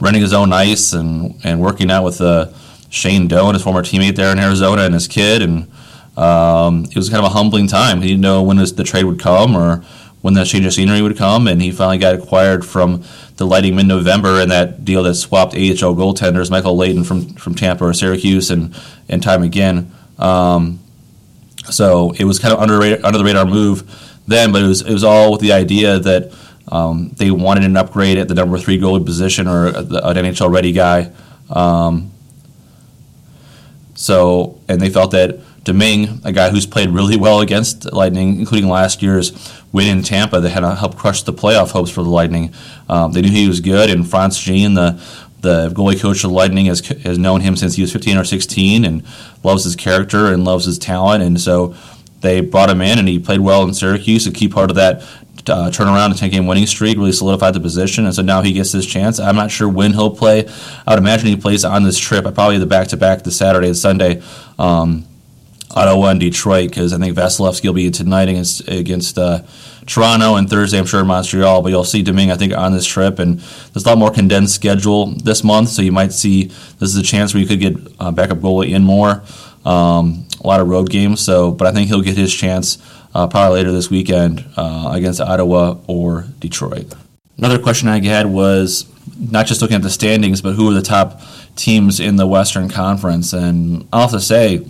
running 0.00 0.22
his 0.22 0.32
own 0.32 0.52
ice 0.52 0.92
and, 0.92 1.34
and 1.44 1.60
working 1.60 1.90
out 1.90 2.04
with 2.04 2.20
uh, 2.20 2.52
Shane 2.88 3.26
Doan, 3.26 3.54
his 3.54 3.62
former 3.62 3.82
teammate 3.82 4.16
there 4.16 4.30
in 4.30 4.38
Arizona, 4.38 4.82
and 4.82 4.94
his 4.94 5.08
kid. 5.08 5.42
And 5.42 5.70
um, 6.18 6.84
it 6.84 6.96
was 6.96 7.08
kind 7.08 7.24
of 7.24 7.30
a 7.30 7.34
humbling 7.34 7.68
time. 7.68 8.02
He 8.02 8.08
didn't 8.08 8.22
know 8.22 8.42
when 8.42 8.56
this, 8.56 8.72
the 8.72 8.82
trade 8.82 9.04
would 9.04 9.20
come 9.20 9.56
or 9.56 9.84
when 10.20 10.34
that 10.34 10.48
change 10.48 10.66
of 10.66 10.74
scenery 10.74 11.00
would 11.00 11.16
come, 11.16 11.46
and 11.46 11.62
he 11.62 11.70
finally 11.70 11.98
got 11.98 12.12
acquired 12.16 12.66
from 12.66 13.04
the 13.36 13.46
Lightning 13.46 13.76
mid 13.76 13.86
November 13.86 14.40
in 14.40 14.48
that 14.48 14.84
deal 14.84 15.04
that 15.04 15.14
swapped 15.14 15.54
AHL 15.54 15.94
goaltenders 15.94 16.50
Michael 16.50 16.76
Leighton 16.76 17.04
from, 17.04 17.34
from 17.34 17.54
Tampa 17.54 17.84
or 17.84 17.94
Syracuse 17.94 18.50
and, 18.50 18.74
and 19.08 19.22
Tye 19.22 19.36
McGinn. 19.36 19.86
Um, 20.18 20.80
so 21.70 22.12
it 22.18 22.24
was 22.24 22.40
kind 22.40 22.52
of 22.52 22.58
under, 22.58 22.82
under 23.06 23.18
the 23.18 23.24
radar 23.24 23.44
move 23.44 24.20
then, 24.26 24.50
but 24.50 24.62
it 24.62 24.66
was, 24.66 24.82
it 24.82 24.92
was 24.92 25.04
all 25.04 25.30
with 25.30 25.40
the 25.40 25.52
idea 25.52 26.00
that 26.00 26.34
um, 26.66 27.10
they 27.16 27.30
wanted 27.30 27.62
an 27.62 27.76
upgrade 27.76 28.18
at 28.18 28.26
the 28.26 28.34
number 28.34 28.58
three 28.58 28.78
goalie 28.78 29.06
position 29.06 29.46
or 29.46 29.68
an 29.68 29.86
NHL 29.86 30.52
ready 30.52 30.72
guy. 30.72 31.12
Um, 31.48 32.10
so, 33.94 34.60
and 34.68 34.80
they 34.80 34.90
felt 34.90 35.12
that 35.12 35.40
Domingue, 35.64 36.20
a 36.24 36.32
guy 36.32 36.50
who's 36.50 36.66
played 36.66 36.90
really 36.90 37.16
well 37.16 37.40
against 37.40 37.92
Lightning, 37.92 38.38
including 38.38 38.68
last 38.68 39.02
year's 39.02 39.52
win 39.72 39.98
in 39.98 40.02
Tampa 40.02 40.40
that 40.40 40.50
had 40.50 40.62
helped 40.62 40.96
crush 40.96 41.22
the 41.22 41.32
playoff 41.32 41.72
hopes 41.72 41.90
for 41.90 42.02
the 42.02 42.08
Lightning. 42.08 42.54
Um, 42.88 43.12
they 43.12 43.20
knew 43.20 43.30
he 43.30 43.48
was 43.48 43.60
good, 43.60 43.90
and 43.90 44.08
Frantz 44.08 44.40
Jean, 44.40 44.74
the 44.74 45.02
the 45.40 45.68
goalie 45.70 46.00
coach 46.00 46.24
of 46.24 46.30
the 46.30 46.36
Lightning, 46.36 46.66
has, 46.66 46.80
has 46.80 47.16
known 47.16 47.40
him 47.40 47.54
since 47.54 47.76
he 47.76 47.82
was 47.82 47.92
15 47.92 48.16
or 48.16 48.24
16 48.24 48.84
and 48.84 49.04
loves 49.44 49.62
his 49.62 49.76
character 49.76 50.32
and 50.32 50.44
loves 50.44 50.64
his 50.64 50.80
talent. 50.80 51.22
And 51.22 51.40
so 51.40 51.76
they 52.22 52.40
brought 52.40 52.70
him 52.70 52.80
in, 52.80 52.98
and 52.98 53.06
he 53.06 53.20
played 53.20 53.40
well 53.40 53.62
in 53.62 53.72
Syracuse, 53.72 54.26
a 54.26 54.32
key 54.32 54.48
part 54.48 54.70
of 54.70 54.76
that 54.76 55.02
uh, 55.48 55.70
turnaround 55.70 56.06
and 56.06 56.18
10 56.18 56.30
game 56.30 56.46
winning 56.46 56.66
streak, 56.66 56.96
really 56.96 57.12
solidified 57.12 57.54
the 57.54 57.60
position. 57.60 58.04
And 58.04 58.14
so 58.14 58.22
now 58.22 58.42
he 58.42 58.52
gets 58.52 58.72
his 58.72 58.86
chance. 58.86 59.20
I'm 59.20 59.36
not 59.36 59.50
sure 59.50 59.68
when 59.68 59.92
he'll 59.92 60.14
play. 60.14 60.48
I 60.86 60.94
would 60.94 60.98
imagine 60.98 61.28
he 61.28 61.36
plays 61.36 61.64
on 61.64 61.84
this 61.84 61.98
trip, 61.98 62.26
I 62.26 62.30
probably 62.30 62.58
the 62.58 62.66
back 62.66 62.88
to 62.88 62.96
back, 62.96 63.22
the 63.22 63.30
Saturday 63.30 63.68
and 63.68 63.76
Sunday. 63.76 64.22
Um, 64.58 65.07
Ottawa 65.70 66.08
and 66.08 66.20
Detroit 66.20 66.70
because 66.70 66.92
I 66.92 66.98
think 66.98 67.16
Vasilevskiy 67.16 67.66
will 67.66 67.74
be 67.74 67.90
tonight 67.90 68.28
against 68.28 68.66
against 68.68 69.18
uh, 69.18 69.42
Toronto 69.86 70.36
and 70.36 70.48
Thursday 70.48 70.78
I'm 70.78 70.86
sure 70.86 71.04
Montreal. 71.04 71.62
But 71.62 71.70
you'll 71.70 71.84
see 71.84 72.02
Domingue 72.02 72.30
I 72.30 72.36
think 72.36 72.56
on 72.56 72.72
this 72.72 72.86
trip 72.86 73.18
and 73.18 73.38
there's 73.38 73.84
a 73.84 73.88
lot 73.88 73.98
more 73.98 74.10
condensed 74.10 74.54
schedule 74.54 75.06
this 75.06 75.44
month, 75.44 75.68
so 75.68 75.82
you 75.82 75.92
might 75.92 76.12
see 76.12 76.44
this 76.44 76.90
is 76.90 76.96
a 76.96 77.02
chance 77.02 77.34
where 77.34 77.42
you 77.42 77.48
could 77.48 77.60
get 77.60 77.76
uh, 78.00 78.10
backup 78.10 78.38
goalie 78.38 78.70
in 78.70 78.82
more. 78.82 79.22
Um, 79.64 80.26
a 80.42 80.46
lot 80.46 80.60
of 80.60 80.68
road 80.68 80.88
games, 80.88 81.20
so 81.20 81.50
but 81.50 81.66
I 81.66 81.72
think 81.72 81.88
he'll 81.88 82.02
get 82.02 82.16
his 82.16 82.32
chance 82.32 82.78
uh, 83.14 83.26
probably 83.26 83.58
later 83.58 83.72
this 83.72 83.90
weekend 83.90 84.44
uh, 84.56 84.90
against 84.94 85.20
Ottawa 85.20 85.76
or 85.86 86.26
Detroit. 86.38 86.94
Another 87.36 87.58
question 87.58 87.88
I 87.88 88.02
had 88.04 88.26
was 88.26 88.86
not 89.18 89.46
just 89.46 89.60
looking 89.60 89.76
at 89.76 89.82
the 89.82 89.90
standings, 89.90 90.40
but 90.40 90.54
who 90.54 90.70
are 90.70 90.74
the 90.74 90.82
top 90.82 91.20
teams 91.56 92.00
in 92.00 92.16
the 92.16 92.26
Western 92.26 92.68
Conference, 92.68 93.32
and 93.32 93.86
I'll 93.92 94.02
have 94.02 94.10
to 94.12 94.20
say 94.20 94.66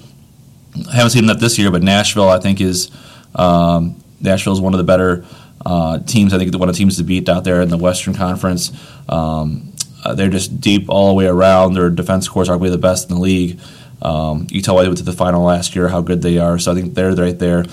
I 0.88 0.96
haven't 0.96 1.10
seen 1.10 1.26
that 1.26 1.40
this 1.40 1.58
year, 1.58 1.70
but 1.70 1.82
Nashville 1.82 2.28
I 2.28 2.38
think 2.38 2.60
is 2.60 2.90
um, 3.34 4.02
Nashville 4.20 4.52
is 4.52 4.60
one 4.60 4.74
of 4.74 4.78
the 4.78 4.84
better 4.84 5.24
uh, 5.64 5.98
teams. 6.00 6.32
I 6.32 6.38
think 6.38 6.54
one 6.54 6.68
of 6.68 6.74
the 6.74 6.78
teams 6.78 6.96
to 6.98 7.04
beat 7.04 7.28
out 7.28 7.44
there 7.44 7.62
in 7.62 7.68
the 7.68 7.78
Western 7.78 8.14
Conference. 8.14 8.72
Um, 9.08 9.72
uh, 10.04 10.14
they're 10.14 10.30
just 10.30 10.60
deep 10.60 10.88
all 10.88 11.08
the 11.08 11.14
way 11.14 11.26
around. 11.26 11.74
Their 11.74 11.90
defense 11.90 12.28
corps 12.28 12.44
are 12.44 12.46
probably 12.46 12.70
the 12.70 12.78
best 12.78 13.10
in 13.10 13.16
the 13.16 13.20
league. 13.20 13.60
Um, 14.00 14.46
you 14.50 14.62
tell 14.62 14.76
why 14.76 14.82
they 14.82 14.88
went 14.88 14.98
to 14.98 15.04
the 15.04 15.12
final 15.12 15.42
last 15.42 15.74
year 15.74 15.88
how 15.88 16.00
good 16.00 16.22
they 16.22 16.38
are. 16.38 16.58
So 16.58 16.72
I 16.72 16.74
think 16.74 16.94
they're 16.94 17.12
right 17.12 17.38
there. 17.38 17.64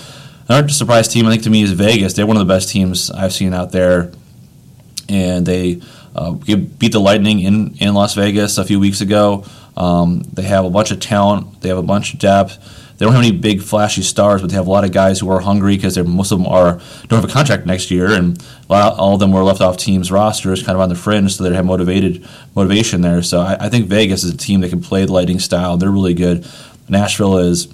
Another 0.48 0.68
surprise 0.68 1.08
team 1.08 1.26
I 1.26 1.30
think 1.30 1.44
to 1.44 1.50
me 1.50 1.62
is 1.62 1.72
Vegas. 1.72 2.14
They're 2.14 2.26
one 2.26 2.36
of 2.36 2.46
the 2.46 2.52
best 2.52 2.68
teams 2.68 3.10
I've 3.10 3.32
seen 3.32 3.52
out 3.52 3.72
there, 3.72 4.12
and 5.08 5.46
they 5.46 5.80
uh, 6.14 6.32
beat 6.32 6.92
the 6.92 7.00
Lightning 7.00 7.40
in 7.40 7.76
in 7.78 7.94
Las 7.94 8.14
Vegas 8.14 8.58
a 8.58 8.64
few 8.64 8.78
weeks 8.78 9.00
ago. 9.00 9.44
Um, 9.76 10.22
they 10.32 10.42
have 10.42 10.64
a 10.64 10.70
bunch 10.70 10.90
of 10.90 11.00
talent. 11.00 11.60
They 11.60 11.68
have 11.68 11.78
a 11.78 11.82
bunch 11.82 12.14
of 12.14 12.20
depth 12.20 12.58
they 12.98 13.04
don't 13.04 13.14
have 13.14 13.22
any 13.22 13.36
big 13.36 13.60
flashy 13.60 14.02
stars, 14.02 14.40
but 14.40 14.50
they 14.50 14.56
have 14.56 14.66
a 14.66 14.70
lot 14.70 14.84
of 14.84 14.92
guys 14.92 15.20
who 15.20 15.30
are 15.30 15.40
hungry 15.40 15.76
because 15.76 15.98
most 15.98 16.32
of 16.32 16.38
them 16.38 16.46
are 16.46 16.80
don't 17.08 17.20
have 17.20 17.24
a 17.24 17.32
contract 17.32 17.66
next 17.66 17.90
year, 17.90 18.10
and 18.10 18.42
all 18.70 19.14
of 19.14 19.20
them 19.20 19.32
were 19.32 19.42
left 19.42 19.60
off 19.60 19.76
teams' 19.76 20.10
rosters, 20.10 20.62
kind 20.62 20.76
of 20.76 20.80
on 20.80 20.88
the 20.88 20.94
fringe, 20.94 21.34
so 21.34 21.44
they 21.44 21.54
have 21.54 21.66
motivated 21.66 22.26
motivation 22.54 23.02
there. 23.02 23.22
So 23.22 23.40
I, 23.40 23.56
I 23.60 23.68
think 23.68 23.86
Vegas 23.86 24.24
is 24.24 24.32
a 24.32 24.36
team 24.36 24.60
that 24.62 24.70
can 24.70 24.80
play 24.80 25.04
the 25.04 25.12
Lightning 25.12 25.40
style. 25.40 25.76
They're 25.76 25.90
really 25.90 26.14
good. 26.14 26.46
Nashville 26.88 27.38
is 27.38 27.68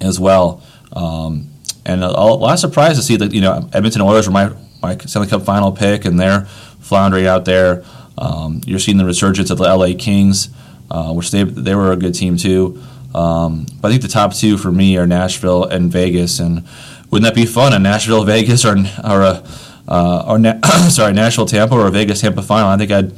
as 0.00 0.18
well, 0.18 0.62
um, 0.92 1.50
and 1.84 2.02
a, 2.02 2.08
a, 2.08 2.24
lot 2.24 2.54
of 2.54 2.58
surprise 2.58 2.96
to 2.96 3.02
see 3.02 3.16
that 3.16 3.32
you 3.34 3.42
know 3.42 3.68
Edmonton 3.72 4.00
Oilers 4.00 4.26
were 4.26 4.32
my 4.32 4.52
my 4.80 4.96
Stanley 4.96 5.28
Cup 5.28 5.42
final 5.42 5.72
pick, 5.72 6.06
and 6.06 6.18
they're 6.18 6.46
floundering 6.80 7.26
out 7.26 7.44
there. 7.44 7.84
Um, 8.16 8.62
you're 8.64 8.78
seeing 8.78 8.96
the 8.96 9.04
resurgence 9.04 9.50
of 9.50 9.58
the 9.58 9.64
LA 9.64 9.92
Kings, 9.98 10.48
uh, 10.90 11.12
which 11.12 11.30
they 11.30 11.44
they 11.44 11.74
were 11.74 11.92
a 11.92 11.96
good 11.96 12.14
team 12.14 12.38
too. 12.38 12.82
Um, 13.14 13.66
but 13.80 13.88
I 13.88 13.90
think 13.92 14.02
the 14.02 14.08
top 14.08 14.34
two 14.34 14.56
for 14.56 14.72
me 14.72 14.96
are 14.96 15.06
Nashville 15.06 15.64
and 15.64 15.90
Vegas. 15.90 16.38
And 16.38 16.64
wouldn't 17.10 17.24
that 17.24 17.34
be 17.34 17.46
fun? 17.46 17.72
A 17.72 17.78
Nashville 17.78 18.24
Vegas 18.24 18.64
or 18.64 18.76
or 19.04 19.22
a 19.22 19.44
uh, 19.88 20.24
or 20.26 20.38
Na- 20.38 20.60
sorry 20.88 21.12
Nashville 21.12 21.46
Tampa 21.46 21.74
or 21.74 21.86
a 21.86 21.90
Vegas 21.90 22.20
Tampa 22.20 22.42
final? 22.42 22.68
I 22.68 22.76
think 22.76 22.90
I'd 22.90 23.12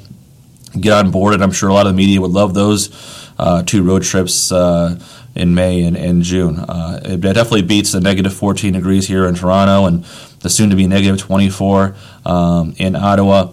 get 0.81 0.93
on 0.93 1.11
board, 1.11 1.35
and 1.35 1.43
I'm 1.43 1.53
sure 1.53 1.69
a 1.69 1.75
lot 1.75 1.87
of 1.87 1.93
the 1.93 1.97
media 1.97 2.21
would 2.21 2.33
love 2.33 2.55
those 2.55 3.31
uh, 3.39 3.63
two 3.63 3.83
road 3.83 4.03
trips. 4.03 4.51
Uh, 4.51 4.99
in 5.35 5.55
May 5.55 5.83
and, 5.83 5.97
and 5.97 6.23
June. 6.23 6.59
Uh, 6.59 7.01
it 7.05 7.21
definitely 7.21 7.63
beats 7.63 7.93
the 7.93 8.01
negative 8.01 8.33
14 8.33 8.73
degrees 8.73 9.09
here 9.09 9.27
in 9.27 9.35
Toronto 9.35 9.87
and 9.87 10.05
the 10.41 10.51
soon 10.51 10.71
to 10.71 10.77
be 10.77 10.87
negative 10.87 11.19
24 11.19 11.97
um, 12.25 12.75
in 12.79 12.95
Ottawa. 12.95 13.53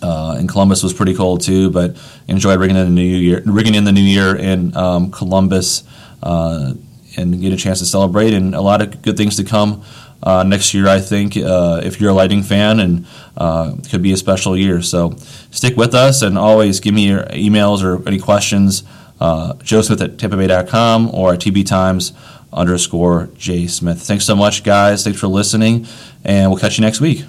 Uh, 0.00 0.36
and 0.38 0.48
Columbus 0.48 0.82
was 0.82 0.92
pretty 0.92 1.14
cold 1.14 1.40
too, 1.40 1.70
but 1.70 1.96
enjoyed 2.28 2.60
rigging 2.60 2.76
in 2.76 2.84
the 2.84 2.90
new 2.90 3.02
year, 3.02 3.42
ringing 3.44 3.74
in 3.74 3.84
the 3.84 3.92
new 3.92 4.00
year 4.00 4.36
in 4.36 4.76
um, 4.76 5.10
Columbus, 5.10 5.82
uh, 6.22 6.74
and 7.16 7.40
get 7.40 7.52
a 7.52 7.56
chance 7.56 7.80
to 7.80 7.86
celebrate, 7.86 8.32
and 8.32 8.54
a 8.54 8.60
lot 8.60 8.80
of 8.80 9.02
good 9.02 9.16
things 9.16 9.36
to 9.36 9.44
come 9.44 9.82
uh, 10.22 10.42
next 10.44 10.72
year. 10.74 10.88
I 10.88 11.00
think 11.00 11.36
uh, 11.36 11.80
if 11.82 12.00
you're 12.00 12.10
a 12.10 12.14
Lightning 12.14 12.42
fan, 12.42 12.80
and 12.80 13.06
uh, 13.36 13.74
could 13.90 14.02
be 14.02 14.12
a 14.12 14.16
special 14.16 14.56
year. 14.56 14.82
So 14.82 15.16
stick 15.50 15.76
with 15.76 15.94
us, 15.94 16.22
and 16.22 16.38
always 16.38 16.80
give 16.80 16.94
me 16.94 17.08
your 17.08 17.24
emails 17.24 17.82
or 17.82 18.06
any 18.06 18.18
questions. 18.18 18.84
Uh, 19.20 19.54
Joe 19.54 19.82
Smith 19.82 20.00
at 20.00 20.16
TampaBay.com 20.16 21.12
or 21.12 21.34
at 21.34 21.40
TB 21.40 21.66
Times 21.66 22.12
underscore 22.52 23.28
J 23.36 23.66
Smith. 23.66 24.00
Thanks 24.00 24.24
so 24.24 24.36
much, 24.36 24.62
guys. 24.62 25.04
Thanks 25.04 25.18
for 25.18 25.26
listening, 25.26 25.86
and 26.24 26.50
we'll 26.50 26.60
catch 26.60 26.78
you 26.78 26.84
next 26.84 27.00
week. 27.00 27.24